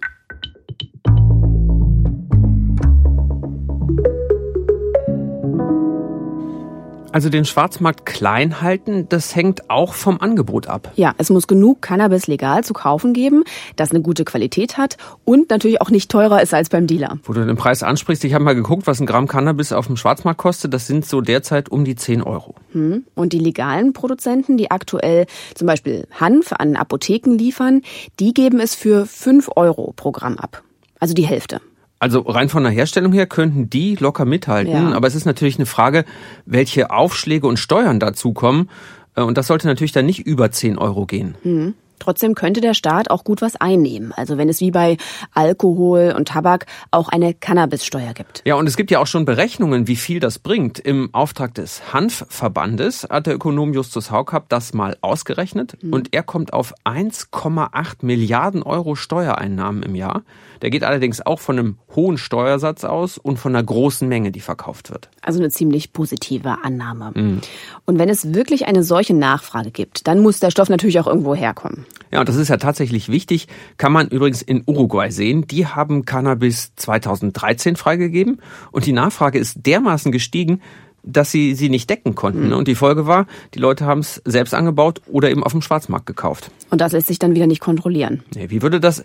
Also 7.16 7.30
den 7.30 7.46
Schwarzmarkt 7.46 8.04
klein 8.04 8.60
halten, 8.60 9.08
das 9.08 9.34
hängt 9.34 9.70
auch 9.70 9.94
vom 9.94 10.20
Angebot 10.20 10.66
ab. 10.66 10.92
Ja, 10.96 11.14
es 11.16 11.30
muss 11.30 11.46
genug 11.46 11.80
Cannabis 11.80 12.26
legal 12.26 12.62
zu 12.62 12.74
kaufen 12.74 13.14
geben, 13.14 13.44
das 13.74 13.90
eine 13.90 14.02
gute 14.02 14.26
Qualität 14.26 14.76
hat 14.76 14.98
und 15.24 15.48
natürlich 15.48 15.80
auch 15.80 15.88
nicht 15.88 16.10
teurer 16.10 16.42
ist 16.42 16.52
als 16.52 16.68
beim 16.68 16.86
Dealer. 16.86 17.18
Wo 17.24 17.32
du 17.32 17.46
den 17.46 17.56
Preis 17.56 17.82
ansprichst, 17.82 18.22
ich 18.24 18.34
habe 18.34 18.44
mal 18.44 18.54
geguckt, 18.54 18.86
was 18.86 19.00
ein 19.00 19.06
Gramm 19.06 19.28
Cannabis 19.28 19.72
auf 19.72 19.86
dem 19.86 19.96
Schwarzmarkt 19.96 20.38
kostet. 20.38 20.74
Das 20.74 20.86
sind 20.86 21.06
so 21.06 21.22
derzeit 21.22 21.70
um 21.70 21.86
die 21.86 21.96
10 21.96 22.20
Euro. 22.20 22.54
Hm. 22.72 23.06
Und 23.14 23.32
die 23.32 23.38
legalen 23.38 23.94
Produzenten, 23.94 24.58
die 24.58 24.70
aktuell 24.70 25.24
zum 25.54 25.66
Beispiel 25.66 26.06
Hanf 26.20 26.52
an 26.52 26.76
Apotheken 26.76 27.38
liefern, 27.38 27.80
die 28.20 28.34
geben 28.34 28.60
es 28.60 28.74
für 28.74 29.06
5 29.06 29.52
Euro 29.56 29.94
pro 29.96 30.12
Gramm 30.12 30.36
ab. 30.36 30.62
Also 31.00 31.14
die 31.14 31.26
Hälfte. 31.26 31.62
Also 31.98 32.20
rein 32.20 32.48
von 32.48 32.62
der 32.62 32.72
Herstellung 32.72 33.12
her 33.12 33.26
könnten 33.26 33.70
die 33.70 33.94
locker 33.96 34.24
mithalten, 34.24 34.72
ja. 34.72 34.92
aber 34.92 35.06
es 35.06 35.14
ist 35.14 35.24
natürlich 35.24 35.56
eine 35.56 35.66
Frage, 35.66 36.04
welche 36.44 36.90
Aufschläge 36.90 37.46
und 37.46 37.58
Steuern 37.58 38.00
dazukommen. 38.00 38.68
Äh, 39.14 39.22
und 39.22 39.38
das 39.38 39.46
sollte 39.46 39.66
natürlich 39.66 39.92
dann 39.92 40.06
nicht 40.06 40.20
über 40.20 40.50
10 40.50 40.78
Euro 40.78 41.06
gehen. 41.06 41.36
Mhm. 41.42 41.74
Trotzdem 41.98 42.34
könnte 42.34 42.60
der 42.60 42.74
Staat 42.74 43.10
auch 43.10 43.24
gut 43.24 43.42
was 43.42 43.56
einnehmen. 43.56 44.12
Also 44.12 44.36
wenn 44.36 44.48
es 44.48 44.60
wie 44.60 44.70
bei 44.70 44.98
Alkohol 45.32 46.14
und 46.16 46.28
Tabak 46.28 46.66
auch 46.90 47.08
eine 47.08 47.34
Cannabissteuer 47.34 48.12
gibt. 48.12 48.42
Ja, 48.44 48.56
und 48.56 48.66
es 48.66 48.76
gibt 48.76 48.90
ja 48.90 48.98
auch 48.98 49.06
schon 49.06 49.24
Berechnungen, 49.24 49.88
wie 49.88 49.96
viel 49.96 50.20
das 50.20 50.38
bringt. 50.38 50.78
Im 50.78 51.12
Auftrag 51.14 51.54
des 51.54 51.94
Hanfverbandes 51.94 53.06
hat 53.08 53.26
der 53.26 53.34
Ökonom 53.34 53.72
Justus 53.72 54.10
Haukapp 54.10 54.48
das 54.48 54.74
mal 54.74 54.96
ausgerechnet. 55.00 55.82
Mhm. 55.82 55.92
Und 55.92 56.14
er 56.14 56.22
kommt 56.22 56.52
auf 56.52 56.74
1,8 56.84 57.96
Milliarden 58.02 58.62
Euro 58.62 58.94
Steuereinnahmen 58.94 59.82
im 59.82 59.94
Jahr. 59.94 60.22
Der 60.62 60.70
geht 60.70 60.84
allerdings 60.84 61.24
auch 61.24 61.40
von 61.40 61.58
einem 61.58 61.78
hohen 61.94 62.18
Steuersatz 62.18 62.84
aus 62.84 63.18
und 63.18 63.38
von 63.38 63.54
einer 63.54 63.64
großen 63.64 64.08
Menge, 64.08 64.30
die 64.30 64.40
verkauft 64.40 64.90
wird. 64.90 65.08
Also 65.22 65.40
eine 65.40 65.50
ziemlich 65.50 65.92
positive 65.92 66.58
Annahme. 66.62 67.12
Mhm. 67.14 67.40
Und 67.84 67.98
wenn 67.98 68.08
es 68.08 68.34
wirklich 68.34 68.66
eine 68.66 68.82
solche 68.82 69.14
Nachfrage 69.14 69.70
gibt, 69.70 70.06
dann 70.06 70.20
muss 70.20 70.40
der 70.40 70.50
Stoff 70.50 70.68
natürlich 70.68 71.00
auch 71.00 71.06
irgendwo 71.06 71.34
herkommen. 71.34 71.86
Ja, 72.12 72.20
und 72.20 72.28
das 72.28 72.36
ist 72.36 72.48
ja 72.48 72.56
tatsächlich 72.56 73.08
wichtig. 73.08 73.48
Kann 73.78 73.92
man 73.92 74.08
übrigens 74.08 74.42
in 74.42 74.62
Uruguay 74.66 75.10
sehen. 75.10 75.46
Die 75.46 75.66
haben 75.66 76.04
Cannabis 76.04 76.72
2013 76.76 77.76
freigegeben 77.76 78.40
und 78.72 78.86
die 78.86 78.92
Nachfrage 78.92 79.38
ist 79.38 79.66
dermaßen 79.66 80.12
gestiegen, 80.12 80.60
dass 81.06 81.30
sie 81.30 81.54
sie 81.54 81.68
nicht 81.68 81.88
decken 81.88 82.14
konnten. 82.14 82.48
Mhm. 82.48 82.52
Und 82.52 82.68
die 82.68 82.74
Folge 82.74 83.06
war, 83.06 83.26
die 83.54 83.58
Leute 83.58 83.86
haben 83.86 84.00
es 84.00 84.20
selbst 84.24 84.52
angebaut 84.52 85.00
oder 85.06 85.30
eben 85.30 85.44
auf 85.44 85.52
dem 85.52 85.62
Schwarzmarkt 85.62 86.06
gekauft. 86.06 86.50
Und 86.70 86.80
das 86.80 86.92
lässt 86.92 87.06
sich 87.06 87.18
dann 87.18 87.34
wieder 87.34 87.46
nicht 87.46 87.60
kontrollieren. 87.60 88.22
Nee, 88.34 88.50
wie 88.50 88.60
würde 88.60 88.80
das 88.80 89.04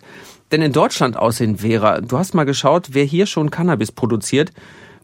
denn 0.52 0.62
in 0.62 0.72
Deutschland 0.72 1.16
aussehen, 1.16 1.58
Vera? 1.58 2.00
Du 2.00 2.18
hast 2.18 2.34
mal 2.34 2.44
geschaut, 2.44 2.88
wer 2.92 3.04
hier 3.04 3.26
schon 3.26 3.50
Cannabis 3.50 3.90
produziert. 3.90 4.52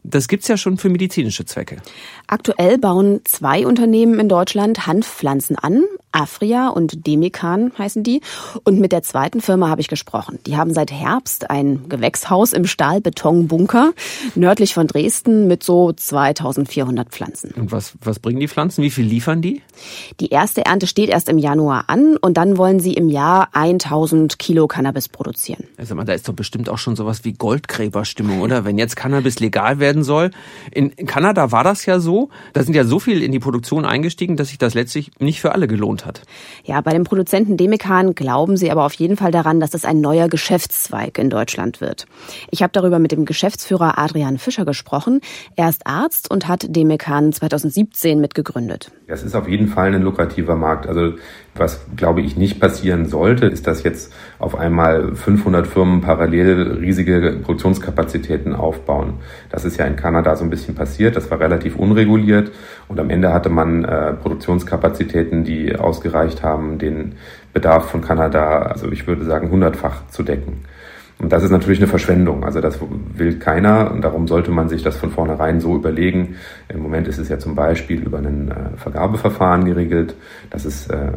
Das 0.03 0.27
gibt's 0.27 0.47
ja 0.47 0.57
schon 0.57 0.77
für 0.77 0.89
medizinische 0.89 1.45
Zwecke. 1.45 1.77
Aktuell 2.27 2.77
bauen 2.77 3.21
zwei 3.25 3.65
Unternehmen 3.65 4.19
in 4.19 4.29
Deutschland 4.29 4.87
Hanfpflanzen 4.87 5.55
an. 5.55 5.83
Afria 6.11 6.69
und 6.69 7.05
Demikan 7.05 7.71
heißen 7.77 8.03
die. 8.03 8.21
Und 8.63 8.79
mit 8.79 8.91
der 8.91 9.03
zweiten 9.03 9.41
Firma 9.41 9.69
habe 9.69 9.81
ich 9.81 9.87
gesprochen. 9.87 10.39
Die 10.47 10.57
haben 10.57 10.73
seit 10.73 10.91
Herbst 10.91 11.49
ein 11.49 11.87
Gewächshaus 11.87 12.53
im 12.53 12.65
Stahlbetonbunker 12.65 13.93
nördlich 14.35 14.73
von 14.73 14.87
Dresden 14.87 15.47
mit 15.47 15.63
so 15.63 15.93
2400 15.93 17.09
Pflanzen. 17.09 17.51
Und 17.51 17.71
was, 17.71 17.93
was 18.01 18.19
bringen 18.19 18.39
die 18.39 18.47
Pflanzen? 18.47 18.83
Wie 18.83 18.89
viel 18.89 19.05
liefern 19.05 19.41
die? 19.41 19.61
Die 20.19 20.29
erste 20.29 20.65
Ernte 20.65 20.87
steht 20.87 21.09
erst 21.09 21.29
im 21.29 21.37
Januar 21.37 21.85
an 21.87 22.17
und 22.17 22.37
dann 22.37 22.57
wollen 22.57 22.79
sie 22.79 22.93
im 22.93 23.09
Jahr 23.09 23.49
1000 23.53 24.39
Kilo 24.39 24.67
Cannabis 24.67 25.09
produzieren. 25.09 25.65
Also, 25.77 25.95
da 25.95 26.13
ist 26.13 26.27
doch 26.27 26.33
bestimmt 26.33 26.69
auch 26.69 26.77
schon 26.77 26.95
sowas 26.95 27.23
wie 27.23 27.33
Goldgräberstimmung, 27.33 28.41
oder? 28.41 28.65
Wenn 28.65 28.77
jetzt 28.77 28.95
Cannabis 28.95 29.39
legal 29.39 29.79
wäre, 29.79 29.98
werden 29.99 30.03
soll. 30.03 30.31
In 30.71 30.95
Kanada 31.05 31.51
war 31.51 31.63
das 31.63 31.85
ja 31.85 31.99
so. 31.99 32.29
Da 32.53 32.63
sind 32.63 32.75
ja 32.75 32.83
so 32.83 32.99
viel 32.99 33.21
in 33.21 33.31
die 33.31 33.39
Produktion 33.39 33.85
eingestiegen, 33.85 34.37
dass 34.37 34.49
sich 34.49 34.57
das 34.57 34.73
letztlich 34.73 35.11
nicht 35.19 35.41
für 35.41 35.53
alle 35.53 35.67
gelohnt 35.67 36.05
hat. 36.05 36.21
Ja, 36.63 36.81
bei 36.81 36.91
dem 36.91 37.03
Produzenten 37.03 37.57
Demekan 37.57 38.15
glauben 38.15 38.57
sie 38.57 38.71
aber 38.71 38.85
auf 38.85 38.93
jeden 38.93 39.17
Fall 39.17 39.31
daran, 39.31 39.59
dass 39.59 39.73
es 39.73 39.85
ein 39.85 40.01
neuer 40.01 40.27
Geschäftszweig 40.27 41.17
in 41.17 41.29
Deutschland 41.29 41.81
wird. 41.81 42.05
Ich 42.51 42.61
habe 42.61 42.71
darüber 42.73 42.99
mit 42.99 43.11
dem 43.11 43.25
Geschäftsführer 43.25 43.97
Adrian 43.97 44.37
Fischer 44.37 44.65
gesprochen. 44.65 45.21
Er 45.55 45.69
ist 45.69 45.85
Arzt 45.85 46.31
und 46.31 46.47
hat 46.47 46.65
Demekan 46.75 47.31
2017 47.33 48.19
mitgegründet. 48.19 48.91
Es 49.07 49.23
ist 49.23 49.35
auf 49.35 49.47
jeden 49.47 49.67
Fall 49.67 49.93
ein 49.93 50.03
lukrativer 50.03 50.55
Markt. 50.55 50.87
Also 50.87 51.13
was, 51.55 51.85
glaube 51.95 52.21
ich, 52.21 52.37
nicht 52.37 52.59
passieren 52.59 53.05
sollte, 53.05 53.45
ist, 53.45 53.67
dass 53.67 53.83
jetzt 53.83 54.13
auf 54.39 54.57
einmal 54.57 55.15
500 55.15 55.67
Firmen 55.67 56.01
parallel 56.01 56.77
riesige 56.79 57.37
Produktionskapazitäten 57.43 58.55
aufbauen. 58.55 59.15
Das 59.49 59.65
ist 59.65 59.77
ja 59.77 59.85
in 59.85 59.95
Kanada 59.95 60.35
so 60.35 60.43
ein 60.43 60.49
bisschen 60.49 60.75
passiert. 60.75 61.15
Das 61.15 61.29
war 61.31 61.39
relativ 61.39 61.75
unreguliert 61.75 62.51
und 62.87 62.99
am 62.99 63.09
Ende 63.09 63.33
hatte 63.33 63.49
man 63.49 63.83
äh, 63.83 64.13
Produktionskapazitäten, 64.13 65.43
die 65.43 65.75
ausgereicht 65.75 66.43
haben, 66.43 66.77
den 66.77 67.15
Bedarf 67.53 67.89
von 67.89 68.01
Kanada, 68.01 68.63
also 68.63 68.91
ich 68.91 69.07
würde 69.07 69.25
sagen, 69.25 69.49
hundertfach 69.51 70.07
zu 70.09 70.23
decken. 70.23 70.63
Und 71.19 71.33
das 71.33 71.43
ist 71.43 71.51
natürlich 71.51 71.79
eine 71.79 71.87
Verschwendung. 71.87 72.45
Also 72.45 72.61
das 72.61 72.79
will 73.15 73.39
keiner 73.39 73.91
und 73.91 74.01
darum 74.01 74.27
sollte 74.27 74.51
man 74.51 74.69
sich 74.69 74.83
das 74.83 74.95
von 74.95 75.11
vornherein 75.11 75.59
so 75.59 75.75
überlegen. 75.75 76.37
Im 76.69 76.79
Moment 76.79 77.09
ist 77.09 77.17
es 77.17 77.27
ja 77.27 77.37
zum 77.37 77.55
Beispiel 77.55 78.01
über 78.01 78.19
ein 78.19 78.49
äh, 78.49 78.77
Vergabeverfahren 78.77 79.65
geregelt, 79.65 80.15
dass 80.49 80.63
es 80.63 80.87
äh, 80.87 81.11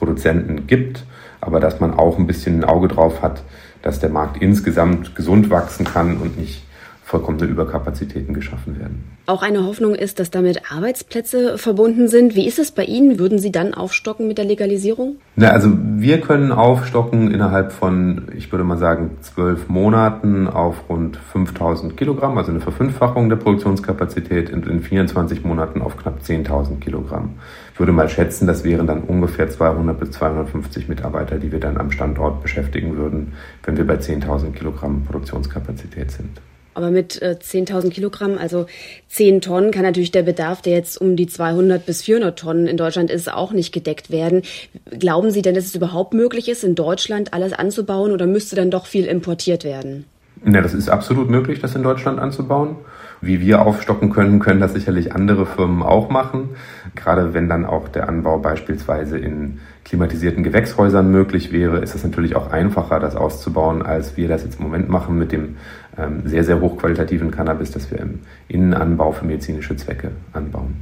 Produzenten 0.00 0.66
gibt, 0.66 1.04
aber 1.42 1.60
dass 1.60 1.78
man 1.78 1.92
auch 1.94 2.18
ein 2.18 2.26
bisschen 2.26 2.60
ein 2.60 2.64
Auge 2.64 2.88
drauf 2.88 3.20
hat, 3.20 3.44
dass 3.82 4.00
der 4.00 4.08
Markt 4.08 4.42
insgesamt 4.42 5.14
gesund 5.14 5.50
wachsen 5.50 5.84
kann 5.84 6.16
und 6.16 6.38
nicht 6.38 6.64
vollkommene 7.04 7.44
Überkapazitäten 7.44 8.32
geschaffen 8.32 8.80
werden. 8.80 9.04
Auch 9.30 9.44
eine 9.44 9.64
Hoffnung 9.64 9.94
ist, 9.94 10.18
dass 10.18 10.32
damit 10.32 10.72
Arbeitsplätze 10.72 11.56
verbunden 11.56 12.08
sind. 12.08 12.34
Wie 12.34 12.48
ist 12.48 12.58
es 12.58 12.72
bei 12.72 12.82
Ihnen? 12.82 13.20
Würden 13.20 13.38
Sie 13.38 13.52
dann 13.52 13.74
aufstocken 13.74 14.26
mit 14.26 14.38
der 14.38 14.44
Legalisierung? 14.44 15.18
Na, 15.36 15.50
also 15.50 15.70
wir 15.72 16.20
können 16.20 16.50
aufstocken 16.50 17.30
innerhalb 17.30 17.70
von, 17.70 18.26
ich 18.36 18.50
würde 18.50 18.64
mal 18.64 18.76
sagen, 18.76 19.18
zwölf 19.20 19.68
Monaten 19.68 20.48
auf 20.48 20.88
rund 20.88 21.16
5000 21.16 21.96
Kilogramm, 21.96 22.38
also 22.38 22.50
eine 22.50 22.58
Verfünffachung 22.58 23.28
der 23.28 23.36
Produktionskapazität 23.36 24.52
und 24.52 24.66
in 24.66 24.82
24 24.82 25.44
Monaten 25.44 25.80
auf 25.80 25.96
knapp 25.96 26.22
10.000 26.22 26.80
Kilogramm. 26.80 27.34
Ich 27.72 27.78
würde 27.78 27.92
mal 27.92 28.08
schätzen, 28.08 28.48
das 28.48 28.64
wären 28.64 28.88
dann 28.88 29.02
ungefähr 29.02 29.48
200 29.48 30.00
bis 30.00 30.10
250 30.10 30.88
Mitarbeiter, 30.88 31.38
die 31.38 31.52
wir 31.52 31.60
dann 31.60 31.76
am 31.76 31.92
Standort 31.92 32.42
beschäftigen 32.42 32.96
würden, 32.96 33.34
wenn 33.62 33.76
wir 33.76 33.86
bei 33.86 33.94
10.000 33.94 34.54
Kilogramm 34.54 35.04
Produktionskapazität 35.04 36.10
sind. 36.10 36.40
Aber 36.74 36.90
mit 36.90 37.20
äh, 37.20 37.36
10.000 37.40 37.90
Kilogramm, 37.90 38.38
also 38.38 38.66
10 39.08 39.40
Tonnen, 39.40 39.70
kann 39.70 39.82
natürlich 39.82 40.12
der 40.12 40.22
Bedarf, 40.22 40.62
der 40.62 40.74
jetzt 40.74 41.00
um 41.00 41.16
die 41.16 41.26
200 41.26 41.84
bis 41.84 42.02
400 42.02 42.38
Tonnen 42.38 42.66
in 42.66 42.76
Deutschland 42.76 43.10
ist, 43.10 43.32
auch 43.32 43.52
nicht 43.52 43.72
gedeckt 43.72 44.10
werden. 44.10 44.42
Glauben 44.98 45.30
Sie 45.30 45.42
denn, 45.42 45.54
dass 45.54 45.64
es 45.64 45.74
überhaupt 45.74 46.14
möglich 46.14 46.48
ist, 46.48 46.62
in 46.62 46.74
Deutschland 46.74 47.34
alles 47.34 47.52
anzubauen 47.52 48.12
oder 48.12 48.26
müsste 48.26 48.56
dann 48.56 48.70
doch 48.70 48.86
viel 48.86 49.06
importiert 49.06 49.64
werden? 49.64 50.04
Ja, 50.44 50.62
das 50.62 50.74
ist 50.74 50.88
absolut 50.88 51.28
möglich, 51.28 51.60
das 51.60 51.74
in 51.74 51.82
Deutschland 51.82 52.18
anzubauen. 52.18 52.76
Wie 53.22 53.40
wir 53.40 53.62
aufstocken 53.62 54.10
können, 54.10 54.38
können 54.38 54.60
das 54.60 54.72
sicherlich 54.72 55.14
andere 55.14 55.44
Firmen 55.44 55.82
auch 55.82 56.08
machen. 56.08 56.50
Gerade 56.94 57.34
wenn 57.34 57.48
dann 57.48 57.66
auch 57.66 57.88
der 57.88 58.08
Anbau 58.08 58.38
beispielsweise 58.38 59.18
in 59.18 59.60
klimatisierten 59.84 60.42
Gewächshäusern 60.42 61.10
möglich 61.10 61.52
wäre, 61.52 61.78
ist 61.78 61.94
es 61.94 62.02
natürlich 62.02 62.34
auch 62.34 62.50
einfacher, 62.50 62.98
das 62.98 63.16
auszubauen, 63.16 63.82
als 63.82 64.16
wir 64.16 64.28
das 64.28 64.44
jetzt 64.44 64.58
im 64.58 64.64
Moment 64.64 64.88
machen 64.88 65.18
mit 65.18 65.32
dem 65.32 65.56
ähm, 65.98 66.22
sehr, 66.24 66.44
sehr 66.44 66.60
hochqualitativen 66.60 67.30
Cannabis, 67.30 67.70
das 67.72 67.90
wir 67.90 67.98
im 67.98 68.20
Innenanbau 68.48 69.12
für 69.12 69.26
medizinische 69.26 69.76
Zwecke 69.76 70.12
anbauen. 70.32 70.76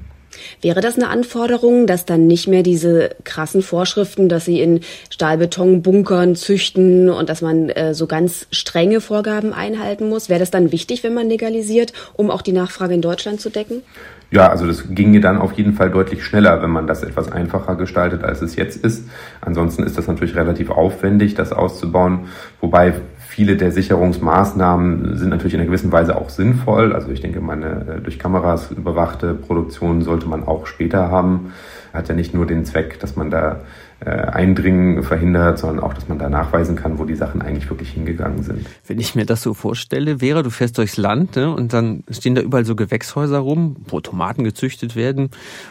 Wäre 0.62 0.80
das 0.80 0.96
eine 0.96 1.08
Anforderung, 1.08 1.86
dass 1.86 2.04
dann 2.04 2.26
nicht 2.26 2.48
mehr 2.48 2.62
diese 2.62 3.10
krassen 3.24 3.62
Vorschriften, 3.62 4.28
dass 4.28 4.44
sie 4.44 4.60
in 4.60 4.80
Stahlbetonbunkern 5.10 6.34
züchten 6.36 7.10
und 7.10 7.28
dass 7.28 7.42
man 7.42 7.68
äh, 7.70 7.94
so 7.94 8.06
ganz 8.06 8.46
strenge 8.50 9.00
Vorgaben 9.00 9.52
einhalten 9.52 10.08
muss? 10.08 10.28
Wäre 10.28 10.40
das 10.40 10.50
dann 10.50 10.72
wichtig, 10.72 11.02
wenn 11.04 11.14
man 11.14 11.28
legalisiert, 11.28 11.92
um 12.14 12.30
auch 12.30 12.42
die 12.42 12.52
Nachfrage 12.52 12.94
in 12.94 13.02
Deutschland 13.02 13.40
zu 13.40 13.50
decken? 13.50 13.82
Ja, 14.30 14.50
also 14.50 14.66
das 14.66 14.84
ginge 14.90 15.20
dann 15.20 15.38
auf 15.38 15.52
jeden 15.52 15.72
Fall 15.72 15.90
deutlich 15.90 16.22
schneller, 16.22 16.60
wenn 16.62 16.70
man 16.70 16.86
das 16.86 17.02
etwas 17.02 17.32
einfacher 17.32 17.76
gestaltet, 17.76 18.24
als 18.24 18.42
es 18.42 18.56
jetzt 18.56 18.84
ist. 18.84 19.08
Ansonsten 19.40 19.82
ist 19.84 19.96
das 19.96 20.06
natürlich 20.06 20.36
relativ 20.36 20.70
aufwendig, 20.70 21.34
das 21.34 21.52
auszubauen. 21.52 22.26
Wobei 22.60 22.94
Viele 23.38 23.56
der 23.56 23.70
Sicherungsmaßnahmen 23.70 25.16
sind 25.16 25.28
natürlich 25.28 25.54
in 25.54 25.60
einer 25.60 25.68
gewissen 25.68 25.92
Weise 25.92 26.16
auch 26.16 26.28
sinnvoll. 26.28 26.92
Also 26.92 27.12
ich 27.12 27.20
denke, 27.20 27.40
meine 27.40 27.98
äh, 27.98 28.00
durch 28.00 28.18
Kameras 28.18 28.72
überwachte 28.72 29.32
Produktion 29.32 30.02
sollte 30.02 30.26
man 30.26 30.42
auch 30.42 30.66
später 30.66 31.12
haben. 31.12 31.52
Hat 31.92 32.08
ja 32.08 32.16
nicht 32.16 32.34
nur 32.34 32.46
den 32.46 32.64
Zweck, 32.64 32.98
dass 32.98 33.14
man 33.14 33.30
da 33.30 33.60
äh, 34.00 34.10
Eindringen 34.10 35.04
verhindert, 35.04 35.60
sondern 35.60 35.84
auch, 35.84 35.94
dass 35.94 36.08
man 36.08 36.18
da 36.18 36.28
nachweisen 36.28 36.74
kann, 36.74 36.98
wo 36.98 37.04
die 37.04 37.14
Sachen 37.14 37.40
eigentlich 37.40 37.70
wirklich 37.70 37.90
hingegangen 37.90 38.42
sind. 38.42 38.66
Wenn 38.88 38.98
ich 38.98 39.14
mir 39.14 39.24
das 39.24 39.40
so 39.42 39.54
vorstelle, 39.54 40.20
wäre, 40.20 40.42
du 40.42 40.50
fährst 40.50 40.76
durchs 40.76 40.96
Land 40.96 41.36
ne, 41.36 41.54
und 41.54 41.72
dann 41.72 42.02
stehen 42.10 42.34
da 42.34 42.42
überall 42.42 42.64
so 42.64 42.74
Gewächshäuser 42.74 43.38
rum, 43.38 43.76
wo 43.86 44.00
Tomaten 44.00 44.42
gezüchtet 44.42 44.96
werden 44.96 45.30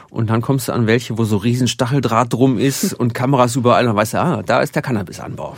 und 0.09 0.29
dann 0.29 0.39
kommst 0.39 0.69
du 0.69 0.71
an 0.71 0.87
welche, 0.87 1.17
wo 1.17 1.25
so 1.25 1.35
riesen 1.35 1.67
Stacheldraht 1.67 2.31
drum 2.31 2.59
ist 2.59 2.93
und 2.97 3.13
Kameras 3.13 3.57
überall 3.57 3.89
und 3.89 3.95
weißt 3.97 4.13
du, 4.13 4.21
ah, 4.21 4.41
da 4.41 4.61
ist 4.61 4.73
der 4.73 4.81
Cannabisanbau. 4.81 5.57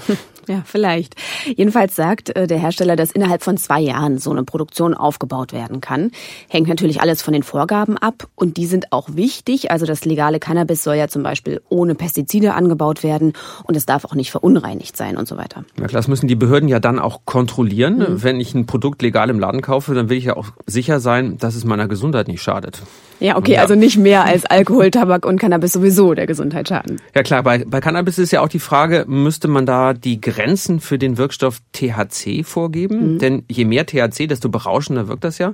Ja, 0.50 0.63
vielleicht. 0.65 1.15
Jedenfalls 1.46 1.96
sagt 1.96 2.36
äh, 2.36 2.48
der 2.48 2.58
Hersteller, 2.58 2.96
dass 2.96 3.12
innerhalb 3.12 3.44
von 3.44 3.56
zwei 3.58 3.79
Jahren 3.79 4.18
so 4.18 4.32
eine 4.32 4.44
Produktion 4.44 4.96
aufgebaut 4.96 5.53
werden 5.53 5.79
kann. 5.79 6.10
Hängt 6.50 6.68
natürlich 6.68 7.01
alles 7.01 7.22
von 7.22 7.34
den 7.34 7.44
Vorgaben 7.44 8.00
ab 8.00 8.27
und 8.34 8.58
die 8.58 8.65
sind 8.65 8.91
auch 8.91 9.10
wichtig. 9.13 9.70
Also 9.70 9.86
das 9.86 10.06
legale 10.06 10.39
Cannabis 10.39 10.84
soll 10.84 10.96
ja 10.96 11.08
zum 11.08 11.22
Beispiel 11.22 11.62
ohne 11.70 11.94
Pestizide 11.94 12.56
angebaut 12.56 13.03
werden 13.03 13.34
und 13.65 13.77
es 13.77 13.86
darf 13.86 14.06
auch 14.06 14.15
nicht 14.15 14.32
verunreinigt 14.32 14.98
sein 14.98 15.18
und 15.18 15.27
so 15.27 15.38
weiter. 15.38 15.65
Ja 15.79 15.86
klar, 15.86 16.00
das 16.00 16.08
müssen 16.08 16.27
die 16.27 16.36
Behörden 16.36 16.68
ja 16.68 16.79
dann 16.79 16.98
auch 16.98 17.25
kontrollieren. 17.25 18.00
Mhm. 18.00 18.24
Wenn 18.24 18.39
ich 18.39 18.56
ein 18.56 18.65
Produkt 18.65 19.03
legal 19.03 19.29
im 19.29 19.39
Laden 19.39 19.62
kaufe, 19.62 19.94
dann 19.94 20.10
will 20.10 20.18
ich 20.18 20.25
ja 20.25 20.36
auch 20.36 20.48
sicher 20.65 21.00
sein, 21.00 21.38
dass 21.38 21.53
es 21.53 21.63
meiner 21.63 21.88
Gesundheit 21.88 22.27
nicht 22.27 22.41
schadet. 22.41 22.82
Ja, 23.20 23.38
okay, 23.38 23.53
ja. 23.53 23.62
also 23.62 23.75
nicht 23.75 23.98
mehr 23.98 24.24
als 24.24 24.46
Alkohol, 24.46 24.91
Tabak 24.91 25.25
und 25.25 25.39
Cannabis 25.39 25.74
sowieso 25.74 26.13
der 26.13 26.25
Gesundheit 26.25 26.70
schaden. 26.70 27.01
Ja 27.13 27.22
klar, 27.22 27.44
bei, 27.44 27.65
bei 27.65 27.82
Cannabis 27.82 28.18
ist 28.18 28.32
ja 28.32 28.41
auch 28.41 28.48
die 28.48 28.60
Frage, 28.60 29.06
müsste 29.08 29.50
man 29.50 29.65
da 29.65 29.94
die 29.94 30.22
Grenzen 30.39 30.79
für 30.79 30.98
den 30.98 31.17
Wirkstoff 31.17 31.60
THC 31.74 32.43
vorgeben? 32.46 33.13
Mhm. 33.13 33.19
Denn 33.19 33.43
je 33.50 33.65
mehr 33.65 33.86
THC, 33.86 34.27
desto 34.27 34.50
berauschender 34.50 35.08
wirkt 35.08 35.24
das 35.24 35.38
ja. 35.38 35.50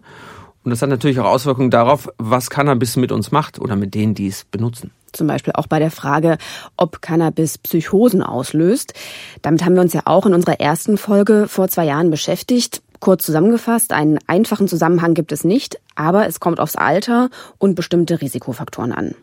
Und 0.63 0.71
das 0.71 0.81
hat 0.81 0.89
natürlich 0.89 1.19
auch 1.19 1.25
Auswirkungen 1.25 1.71
darauf, 1.71 2.09
was 2.17 2.49
Cannabis 2.49 2.95
mit 2.95 3.11
uns 3.11 3.31
macht 3.31 3.59
oder 3.59 3.75
mit 3.75 3.93
denen, 3.93 4.15
die 4.15 4.27
es 4.27 4.45
benutzen. 4.45 4.91
Zum 5.11 5.27
Beispiel 5.27 5.53
auch 5.53 5.67
bei 5.67 5.79
der 5.79 5.91
Frage, 5.91 6.37
ob 6.75 7.01
Cannabis 7.01 7.57
Psychosen 7.57 8.21
auslöst. 8.21 8.93
Damit 9.41 9.63
haben 9.63 9.75
wir 9.75 9.81
uns 9.81 9.93
ja 9.93 10.01
auch 10.05 10.25
in 10.25 10.33
unserer 10.33 10.59
ersten 10.59 10.97
Folge 10.97 11.47
vor 11.47 11.67
zwei 11.67 11.85
Jahren 11.85 12.09
beschäftigt. 12.09 12.81
Kurz 12.99 13.25
zusammengefasst, 13.25 13.91
einen 13.91 14.19
einfachen 14.27 14.67
Zusammenhang 14.67 15.13
gibt 15.13 15.31
es 15.31 15.43
nicht, 15.43 15.79
aber 15.95 16.27
es 16.27 16.39
kommt 16.39 16.59
aufs 16.59 16.75
Alter 16.75 17.29
und 17.57 17.75
bestimmte 17.75 18.21
Risikofaktoren 18.21 18.91
an. 18.91 19.15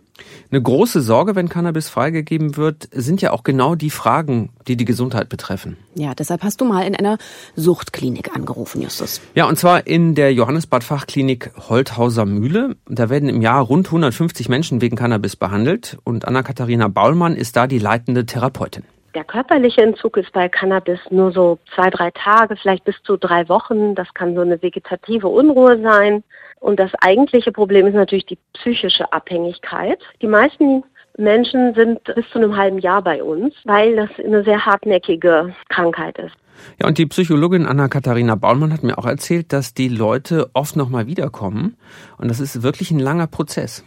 Eine 0.51 0.61
große 0.61 1.01
Sorge, 1.01 1.35
wenn 1.35 1.49
Cannabis 1.49 1.89
freigegeben 1.89 2.57
wird, 2.57 2.89
sind 2.93 3.23
ja 3.23 3.33
auch 3.33 3.43
genau 3.43 3.75
die 3.75 3.91
Fragen, 3.91 4.51
die 4.69 4.77
die 4.77 4.85
Gesundheit 4.85 5.29
betreffen. 5.29 5.79
Ja, 5.95 6.15
deshalb 6.15 6.43
hast 6.43 6.61
du 6.61 6.65
mal 6.65 6.83
in 6.87 6.95
einer 6.95 7.19
Suchtklinik 7.57 8.35
angerufen, 8.35 8.83
Justus. 8.83 9.21
Ja, 9.35 9.49
und 9.49 9.59
zwar 9.59 9.87
in 9.87 10.15
der 10.15 10.33
Johannesbad 10.33 10.85
Fachklinik 10.85 11.51
Holthauser 11.69 12.27
Mühle. 12.27 12.77
Da 12.87 13.09
werden 13.09 13.29
im 13.29 13.41
Jahr 13.41 13.63
rund 13.63 13.87
150 13.87 14.49
Menschen 14.49 14.81
wegen 14.81 14.97
Cannabis 14.97 15.37
behandelt 15.37 15.99
und 16.05 16.27
Anna-Katharina 16.27 16.89
Baulmann 16.89 17.35
ist 17.35 17.57
da 17.57 17.67
die 17.67 17.79
leitende 17.79 18.27
Therapeutin. 18.27 18.85
Der 19.15 19.25
körperliche 19.25 19.83
Entzug 19.83 20.17
ist 20.17 20.33
bei 20.33 20.49
Cannabis 20.49 21.01
nur 21.11 21.33
so 21.33 21.59
zwei, 21.75 21.91
drei 21.91 22.11
Tage, 22.13 22.57
vielleicht 22.57 22.85
bis 22.85 22.97
zu 23.05 23.19
drei 23.19 23.49
Wochen. 23.49 23.95
Das 23.95 24.13
kann 24.15 24.35
so 24.35 24.41
eine 24.41 24.63
vegetative 24.63 25.29
Unruhe 25.29 25.81
sein. 25.83 26.25
Und 26.63 26.79
das 26.79 26.93
eigentliche 27.01 27.51
Problem 27.51 27.89
ist 27.89 27.95
natürlich 27.95 28.27
die 28.27 28.39
psychische 28.53 29.13
Abhängigkeit. 29.13 29.99
Die 30.23 30.29
meisten 30.29 30.85
Menschen 31.19 31.75
sind 31.75 32.05
bis 32.05 32.25
zu 32.31 32.39
einem 32.39 32.57
halben 32.57 32.79
Jahr 32.79 33.03
bei 33.03 33.21
uns, 33.21 33.53
weil 33.65 33.97
das 33.97 34.11
eine 34.25 34.45
sehr 34.45 34.65
hartnäckige 34.65 35.55
Krankheit 35.69 36.19
ist. 36.19 36.37
Ja, 36.81 36.87
und 36.87 36.99
die 36.99 37.07
Psychologin 37.07 37.67
Anna-Katharina 37.67 38.37
Baumann 38.37 38.73
hat 38.73 38.85
mir 38.85 38.97
auch 38.97 39.07
erzählt, 39.07 39.53
dass 39.53 39.75
die 39.75 39.89
Leute 39.89 40.51
oft 40.53 40.77
nochmal 40.77 41.09
wiederkommen. 41.09 41.77
Und 42.17 42.31
das 42.31 42.39
ist 42.39 42.63
wirklich 42.63 42.93
ein 42.93 43.01
langer 43.01 43.27
Prozess. 43.27 43.85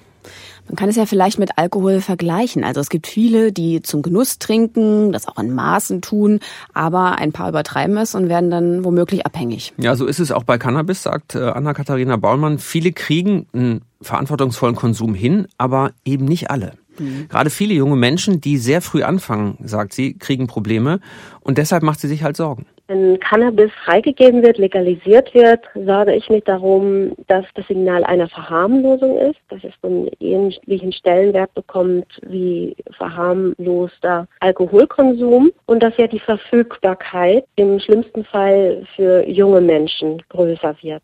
Man 0.68 0.76
kann 0.76 0.90
es 0.90 0.96
ja 0.96 1.06
vielleicht 1.06 1.38
mit 1.38 1.58
Alkohol 1.58 2.02
vergleichen. 2.02 2.64
Also 2.64 2.82
es 2.82 2.90
gibt 2.90 3.08
viele, 3.08 3.52
die 3.52 3.82
zum 3.82 4.02
Genuss 4.02 4.40
trinken, 4.40 5.12
das 5.12 5.28
auch 5.28 5.38
in 5.38 5.54
Maßen 5.54 6.02
tun, 6.02 6.40
aber 6.74 7.18
ein 7.18 7.32
paar 7.32 7.50
übertreiben 7.50 7.98
es 7.98 8.16
und 8.16 8.30
werden 8.30 8.50
dann 8.50 8.84
womöglich 8.84 9.26
abhängig. 9.26 9.74
Ja, 9.78 9.96
so 9.96 10.06
ist 10.06 10.20
es 10.20 10.32
auch 10.32 10.44
bei 10.44 10.58
Cannabis, 10.58 11.04
sagt 11.04 11.36
äh, 11.36 11.40
Anna-Katharina 11.40 12.18
Baumann. 12.18 12.60
Viele 12.60 12.92
kriegen 12.92 13.48
einen 13.54 13.82
verantwortungsvollen 14.02 14.76
Konsum 14.76 15.14
hin, 15.14 15.48
aber 15.58 15.92
eben 16.04 16.26
nicht 16.26 16.50
alle. 16.50 16.74
Mhm. 17.00 17.28
Gerade 17.30 17.50
viele 17.50 17.74
junge 17.74 17.96
Menschen, 17.96 18.42
die 18.42 18.58
sehr 18.58 18.82
früh 18.82 19.04
anfangen, 19.04 19.58
sagt 19.64 19.94
sie, 19.94 20.14
kriegen 20.18 20.48
Probleme 20.48 21.00
und 21.42 21.58
deshalb 21.58 21.84
macht 21.84 22.00
sie 22.00 22.08
sich 22.08 22.24
halt 22.24 22.38
Sorgen. 22.38 22.66
Wenn 22.88 23.20
Cannabis 23.20 23.72
freigegeben 23.84 24.44
wird, 24.44 24.58
legalisiert 24.58 25.34
wird, 25.34 25.62
sorge 25.74 26.14
ich 26.14 26.30
mich 26.30 26.44
darum, 26.44 27.14
dass 27.28 27.46
das 27.56 27.68
Signal 27.68 28.04
einer 28.04 28.30
Verharmlosung 28.30 29.18
ist, 29.18 29.40
dass 29.50 29.64
es 29.64 29.74
einen 29.82 30.10
ähnlichen 30.20 30.92
Stellenwert 30.92 31.54
bekommt 31.56 32.06
wie 32.28 32.76
verharmloster 32.98 34.28
Alkoholkonsum 34.40 35.52
und 35.66 35.82
dass 35.82 35.98
ja 35.98 36.08
die 36.08 36.20
Verfügbarkeit 36.20 37.46
im 37.56 37.80
schlimmsten 37.80 38.24
Fall 38.24 38.86
für 38.96 39.28
junge 39.28 39.62
Menschen 39.62 40.22
größer 40.30 40.76
wird. 40.82 41.02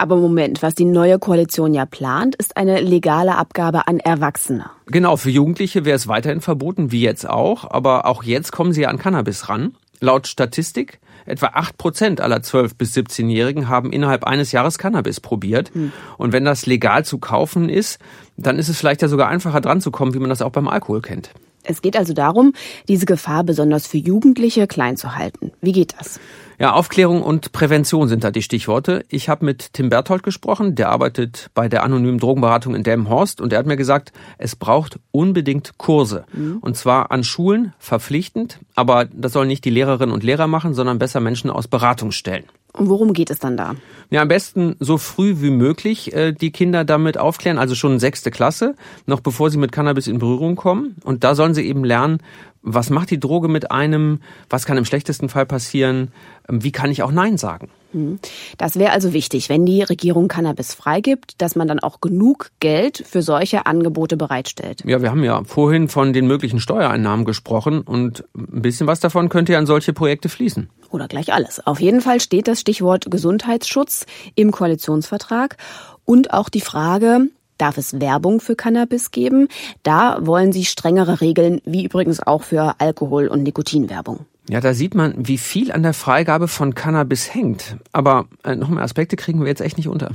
Aber 0.00 0.16
Moment, 0.16 0.62
was 0.62 0.74
die 0.74 0.86
neue 0.86 1.18
Koalition 1.18 1.74
ja 1.74 1.84
plant, 1.84 2.34
ist 2.36 2.56
eine 2.56 2.80
legale 2.80 3.36
Abgabe 3.36 3.86
an 3.86 3.98
Erwachsene. 3.98 4.70
Genau, 4.86 5.18
für 5.18 5.28
Jugendliche 5.28 5.84
wäre 5.84 5.96
es 5.96 6.08
weiterhin 6.08 6.40
verboten, 6.40 6.90
wie 6.90 7.02
jetzt 7.02 7.28
auch. 7.28 7.70
Aber 7.70 8.06
auch 8.06 8.22
jetzt 8.22 8.50
kommen 8.50 8.72
sie 8.72 8.86
an 8.86 8.98
Cannabis 8.98 9.50
ran. 9.50 9.74
Laut 10.00 10.26
Statistik, 10.26 11.00
etwa 11.26 11.48
acht 11.48 11.78
Prozent 11.78 12.20
aller 12.20 12.38
12- 12.38 12.72
bis 12.76 12.96
17-Jährigen 12.96 13.68
haben 13.68 13.92
innerhalb 13.92 14.24
eines 14.24 14.52
Jahres 14.52 14.78
Cannabis 14.78 15.20
probiert. 15.20 15.72
Hm. 15.74 15.92
Und 16.18 16.32
wenn 16.32 16.44
das 16.44 16.66
legal 16.66 17.04
zu 17.04 17.18
kaufen 17.18 17.68
ist, 17.68 17.98
dann 18.36 18.58
ist 18.58 18.68
es 18.68 18.78
vielleicht 18.78 19.02
ja 19.02 19.08
sogar 19.08 19.28
einfacher 19.28 19.60
dran 19.60 19.80
zu 19.80 19.90
kommen, 19.90 20.14
wie 20.14 20.18
man 20.18 20.30
das 20.30 20.42
auch 20.42 20.52
beim 20.52 20.68
Alkohol 20.68 21.02
kennt. 21.02 21.30
Es 21.62 21.82
geht 21.82 21.96
also 21.96 22.14
darum, 22.14 22.54
diese 22.88 23.06
Gefahr 23.06 23.44
besonders 23.44 23.86
für 23.86 23.98
Jugendliche 23.98 24.66
klein 24.66 24.96
zu 24.96 25.16
halten. 25.16 25.52
Wie 25.60 25.72
geht 25.72 25.94
das? 25.98 26.18
Ja, 26.60 26.74
Aufklärung 26.74 27.22
und 27.22 27.52
Prävention 27.52 28.06
sind 28.06 28.22
da 28.22 28.30
die 28.30 28.42
Stichworte. 28.42 29.06
Ich 29.08 29.30
habe 29.30 29.46
mit 29.46 29.72
Tim 29.72 29.88
Berthold 29.88 30.22
gesprochen, 30.22 30.74
der 30.74 30.90
arbeitet 30.90 31.50
bei 31.54 31.70
der 31.70 31.82
anonymen 31.82 32.18
Drogenberatung 32.18 32.74
in 32.74 32.82
Delmenhorst 32.82 33.40
und 33.40 33.54
er 33.54 33.60
hat 33.60 33.64
mir 33.64 33.78
gesagt, 33.78 34.12
es 34.36 34.56
braucht 34.56 35.00
unbedingt 35.10 35.78
Kurse. 35.78 36.26
Mhm. 36.34 36.58
Und 36.60 36.76
zwar 36.76 37.12
an 37.12 37.24
Schulen 37.24 37.72
verpflichtend, 37.78 38.58
aber 38.74 39.06
das 39.06 39.32
sollen 39.32 39.48
nicht 39.48 39.64
die 39.64 39.70
Lehrerinnen 39.70 40.12
und 40.12 40.22
Lehrer 40.22 40.48
machen, 40.48 40.74
sondern 40.74 40.98
besser 40.98 41.20
Menschen 41.20 41.48
aus 41.48 41.66
Beratungsstellen. 41.66 42.44
Und 42.72 42.88
worum 42.88 43.12
geht 43.12 43.30
es 43.30 43.38
dann 43.38 43.56
da? 43.56 43.74
Ja, 44.10 44.22
am 44.22 44.28
besten 44.28 44.76
so 44.78 44.98
früh 44.98 45.36
wie 45.40 45.50
möglich 45.50 46.12
äh, 46.12 46.32
die 46.32 46.50
Kinder 46.50 46.84
damit 46.84 47.18
aufklären, 47.18 47.58
also 47.58 47.74
schon 47.74 47.98
sechste 47.98 48.30
Klasse, 48.30 48.74
noch 49.06 49.20
bevor 49.20 49.50
sie 49.50 49.58
mit 49.58 49.72
Cannabis 49.72 50.06
in 50.06 50.18
Berührung 50.18 50.56
kommen. 50.56 50.96
Und 51.04 51.24
da 51.24 51.34
sollen 51.34 51.54
sie 51.54 51.66
eben 51.66 51.84
lernen, 51.84 52.18
was 52.62 52.90
macht 52.90 53.10
die 53.10 53.20
Droge 53.20 53.48
mit 53.48 53.70
einem, 53.70 54.20
was 54.48 54.66
kann 54.66 54.76
im 54.76 54.84
schlechtesten 54.84 55.28
Fall 55.28 55.46
passieren, 55.46 56.12
ähm, 56.48 56.62
wie 56.62 56.72
kann 56.72 56.90
ich 56.90 57.02
auch 57.02 57.12
Nein 57.12 57.38
sagen. 57.38 57.68
Hm. 57.92 58.18
Das 58.58 58.78
wäre 58.78 58.92
also 58.92 59.12
wichtig, 59.12 59.48
wenn 59.48 59.66
die 59.66 59.82
Regierung 59.82 60.28
Cannabis 60.28 60.74
freigibt, 60.74 61.34
dass 61.38 61.56
man 61.56 61.68
dann 61.68 61.80
auch 61.80 62.00
genug 62.00 62.50
Geld 62.60 63.04
für 63.06 63.22
solche 63.22 63.66
Angebote 63.66 64.16
bereitstellt. 64.16 64.82
Ja, 64.86 65.02
wir 65.02 65.10
haben 65.10 65.24
ja 65.24 65.42
vorhin 65.44 65.88
von 65.88 66.12
den 66.12 66.26
möglichen 66.26 66.60
Steuereinnahmen 66.60 67.24
gesprochen 67.24 67.82
und 67.82 68.24
ein 68.34 68.62
bisschen 68.62 68.86
was 68.86 69.00
davon 69.00 69.28
könnte 69.28 69.52
ja 69.52 69.58
an 69.58 69.66
solche 69.66 69.92
Projekte 69.92 70.28
fließen 70.28 70.68
oder 70.90 71.08
gleich 71.08 71.32
alles. 71.32 71.66
Auf 71.66 71.80
jeden 71.80 72.00
Fall 72.00 72.20
steht 72.20 72.48
das 72.48 72.60
Stichwort 72.60 73.10
Gesundheitsschutz 73.10 74.06
im 74.34 74.50
Koalitionsvertrag 74.50 75.56
und 76.04 76.32
auch 76.32 76.48
die 76.48 76.60
Frage, 76.60 77.28
darf 77.58 77.78
es 77.78 78.00
Werbung 78.00 78.40
für 78.40 78.56
Cannabis 78.56 79.10
geben? 79.10 79.48
Da 79.82 80.18
wollen 80.20 80.52
sie 80.52 80.64
strengere 80.64 81.20
Regeln, 81.20 81.60
wie 81.64 81.84
übrigens 81.84 82.20
auch 82.20 82.42
für 82.42 82.74
Alkohol- 82.78 83.28
und 83.28 83.42
Nikotinwerbung. 83.42 84.26
Ja, 84.50 84.60
da 84.60 84.74
sieht 84.74 84.96
man, 84.96 85.14
wie 85.16 85.38
viel 85.38 85.70
an 85.70 85.84
der 85.84 85.94
Freigabe 85.94 86.48
von 86.48 86.74
Cannabis 86.74 87.32
hängt. 87.32 87.76
Aber 87.92 88.26
äh, 88.42 88.56
noch 88.56 88.68
mehr 88.68 88.82
Aspekte 88.82 89.14
kriegen 89.14 89.38
wir 89.38 89.46
jetzt 89.46 89.60
echt 89.60 89.76
nicht 89.76 89.86
unter. 89.86 90.10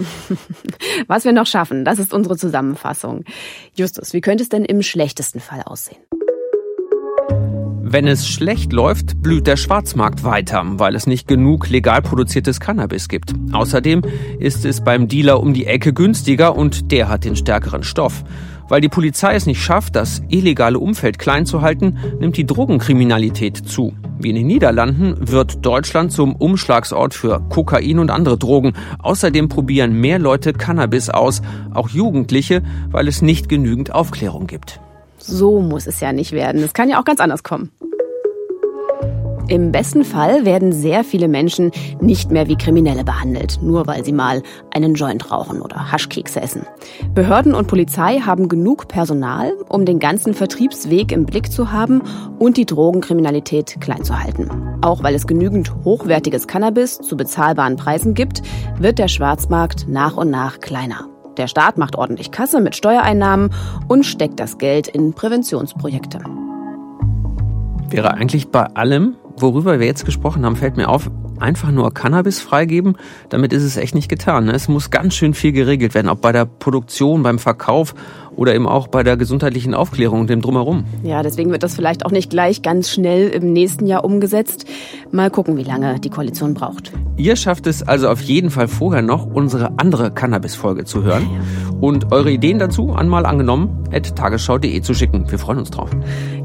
Was 1.07 1.23
wir 1.23 1.31
noch 1.31 1.45
schaffen, 1.45 1.85
das 1.85 1.99
ist 1.99 2.13
unsere 2.13 2.35
Zusammenfassung. 2.35 3.23
Justus, 3.75 4.11
wie 4.11 4.19
könnte 4.19 4.43
es 4.43 4.49
denn 4.49 4.65
im 4.65 4.81
schlechtesten 4.81 5.39
Fall 5.39 5.61
aussehen? 5.61 5.99
Wenn 7.81 8.07
es 8.07 8.27
schlecht 8.27 8.73
läuft, 8.73 9.21
blüht 9.21 9.47
der 9.47 9.55
Schwarzmarkt 9.55 10.25
weiter, 10.25 10.63
weil 10.65 10.95
es 10.95 11.07
nicht 11.07 11.29
genug 11.29 11.69
legal 11.69 12.01
produziertes 12.01 12.59
Cannabis 12.59 13.07
gibt. 13.07 13.31
Außerdem 13.53 14.01
ist 14.39 14.65
es 14.65 14.83
beim 14.83 15.07
Dealer 15.07 15.39
um 15.39 15.53
die 15.53 15.65
Ecke 15.65 15.93
günstiger 15.93 16.57
und 16.57 16.91
der 16.91 17.07
hat 17.07 17.23
den 17.23 17.37
stärkeren 17.37 17.83
Stoff. 17.83 18.25
Weil 18.67 18.81
die 18.81 18.89
Polizei 18.89 19.35
es 19.35 19.45
nicht 19.45 19.61
schafft, 19.61 19.95
das 19.95 20.21
illegale 20.29 20.79
Umfeld 20.79 21.19
klein 21.19 21.45
zu 21.45 21.61
halten, 21.61 21.97
nimmt 22.19 22.37
die 22.37 22.45
Drogenkriminalität 22.45 23.57
zu. 23.57 23.93
Wie 24.17 24.29
in 24.29 24.35
den 24.35 24.47
Niederlanden 24.47 25.15
wird 25.29 25.65
Deutschland 25.65 26.11
zum 26.11 26.35
Umschlagsort 26.35 27.13
für 27.13 27.41
Kokain 27.49 27.99
und 27.99 28.09
andere 28.09 28.37
Drogen. 28.37 28.73
Außerdem 28.99 29.49
probieren 29.49 29.99
mehr 29.99 30.19
Leute 30.19 30.53
Cannabis 30.53 31.09
aus, 31.09 31.41
auch 31.73 31.89
Jugendliche, 31.89 32.63
weil 32.89 33.07
es 33.07 33.21
nicht 33.21 33.49
genügend 33.49 33.93
Aufklärung 33.93 34.47
gibt. 34.47 34.79
So 35.17 35.61
muss 35.61 35.87
es 35.87 35.99
ja 35.99 36.13
nicht 36.13 36.31
werden. 36.31 36.63
Es 36.63 36.73
kann 36.73 36.89
ja 36.89 36.99
auch 36.99 37.05
ganz 37.05 37.19
anders 37.19 37.43
kommen. 37.43 37.71
Im 39.47 39.71
besten 39.71 40.03
Fall 40.03 40.43
werden 40.43 40.71
sehr 40.71 41.03
viele 41.03 41.27
Menschen 41.27 41.71
nicht 42.01 42.31
mehr 42.31 42.47
wie 42.47 42.55
Kriminelle 42.55 43.03
behandelt, 43.03 43.59
nur 43.61 43.85
weil 43.85 44.03
sie 44.03 44.11
mal 44.11 44.41
einen 44.73 44.95
Joint 44.95 45.31
rauchen 45.31 45.61
oder 45.61 45.91
Haschkekse 45.91 46.41
essen. 46.41 46.65
Behörden 47.13 47.53
und 47.53 47.67
Polizei 47.67 48.19
haben 48.19 48.49
genug 48.49 48.87
Personal, 48.87 49.53
um 49.69 49.85
den 49.85 49.99
ganzen 49.99 50.33
Vertriebsweg 50.33 51.11
im 51.11 51.25
Blick 51.25 51.51
zu 51.51 51.71
haben 51.71 52.01
und 52.39 52.57
die 52.57 52.65
Drogenkriminalität 52.65 53.79
klein 53.81 54.03
zu 54.03 54.19
halten. 54.19 54.49
Auch 54.81 55.03
weil 55.03 55.13
es 55.13 55.27
genügend 55.27 55.71
hochwertiges 55.83 56.47
Cannabis 56.47 56.97
zu 56.97 57.15
bezahlbaren 57.15 57.75
Preisen 57.75 58.15
gibt, 58.15 58.41
wird 58.79 58.97
der 58.97 59.07
Schwarzmarkt 59.07 59.87
nach 59.87 60.17
und 60.17 60.31
nach 60.31 60.59
kleiner. 60.59 61.07
Der 61.37 61.47
Staat 61.47 61.77
macht 61.77 61.97
ordentlich 61.97 62.31
Kasse 62.31 62.61
mit 62.61 62.75
Steuereinnahmen 62.75 63.51
und 63.87 64.05
steckt 64.05 64.39
das 64.39 64.57
Geld 64.57 64.87
in 64.87 65.13
Präventionsprojekte. 65.13 66.19
Wäre 67.89 68.13
eigentlich 68.15 68.49
bei 68.49 68.65
allem, 68.73 69.15
worüber 69.37 69.79
wir 69.79 69.85
jetzt 69.85 70.05
gesprochen 70.05 70.45
haben, 70.45 70.55
fällt 70.55 70.77
mir 70.77 70.89
auf, 70.89 71.09
einfach 71.39 71.71
nur 71.71 71.93
Cannabis 71.93 72.41
freigeben, 72.41 72.95
damit 73.29 73.53
ist 73.53 73.63
es 73.63 73.77
echt 73.77 73.95
nicht 73.95 74.09
getan. 74.09 74.45
Ne? 74.45 74.53
Es 74.53 74.67
muss 74.67 74.89
ganz 74.89 75.15
schön 75.15 75.33
viel 75.33 75.51
geregelt 75.51 75.93
werden, 75.93 76.09
ob 76.09 76.21
bei 76.21 76.31
der 76.31 76.45
Produktion, 76.45 77.23
beim 77.23 77.39
Verkauf 77.39 77.93
oder 78.35 78.55
eben 78.55 78.67
auch 78.67 78.87
bei 78.87 79.03
der 79.03 79.17
gesundheitlichen 79.17 79.73
Aufklärung 79.73 80.21
und 80.21 80.29
dem 80.29 80.41
Drumherum. 80.41 80.85
Ja, 81.03 81.23
deswegen 81.23 81.51
wird 81.51 81.63
das 81.63 81.75
vielleicht 81.75 82.05
auch 82.05 82.11
nicht 82.11 82.29
gleich 82.29 82.61
ganz 82.61 82.89
schnell 82.89 83.29
im 83.29 83.53
nächsten 83.53 83.87
Jahr 83.87 84.03
umgesetzt. 84.03 84.65
Mal 85.11 85.29
gucken, 85.29 85.57
wie 85.57 85.63
lange 85.63 85.99
die 85.99 86.09
Koalition 86.09 86.53
braucht. 86.53 86.91
Ihr 87.17 87.35
schafft 87.35 87.67
es 87.67 87.83
also 87.83 88.09
auf 88.09 88.21
jeden 88.21 88.49
Fall 88.49 88.67
vorher 88.67 89.01
noch, 89.01 89.25
unsere 89.25 89.77
andere 89.77 90.11
Cannabis-Folge 90.11 90.85
zu 90.85 91.03
hören 91.03 91.27
und 91.81 92.11
eure 92.11 92.31
Ideen 92.31 92.59
dazu 92.59 92.91
anmal 92.91 93.25
angenommen 93.25 93.85
at 93.91 94.15
tagesschau.de 94.15 94.81
zu 94.81 94.93
schicken. 94.93 95.29
Wir 95.31 95.39
freuen 95.39 95.59
uns 95.59 95.71
drauf. 95.71 95.89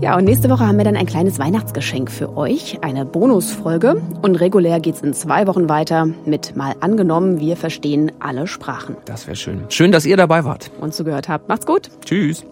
Ja, 0.00 0.16
und 0.16 0.24
nächste 0.24 0.48
Woche 0.50 0.66
haben 0.66 0.76
wir 0.78 0.84
dann 0.84 0.96
ein 0.96 1.06
kleines 1.06 1.38
Weihnachtsgeschenk 1.38 2.10
für 2.10 2.36
euch, 2.36 2.78
eine 2.82 3.04
Bonusfolge. 3.04 4.00
Und 4.22 4.36
regulär 4.36 4.80
geht's 4.80 5.00
in 5.00 5.12
zwei 5.14 5.46
Wochen 5.46 5.68
weiter 5.68 6.08
mit 6.24 6.56
mal 6.56 6.74
angenommen, 6.80 7.40
wir 7.40 7.56
verstehen 7.56 8.12
alle 8.20 8.46
Sprachen. 8.46 8.96
Das 9.04 9.26
wäre 9.26 9.36
schön. 9.36 9.64
Schön, 9.68 9.92
dass 9.92 10.06
ihr 10.06 10.16
dabei 10.16 10.44
wart. 10.44 10.70
Und 10.80 10.94
zugehört 10.94 11.28
habt. 11.28 11.48
Macht's 11.48 11.66
gut. 11.82 11.90
Tschüss. 12.04 12.44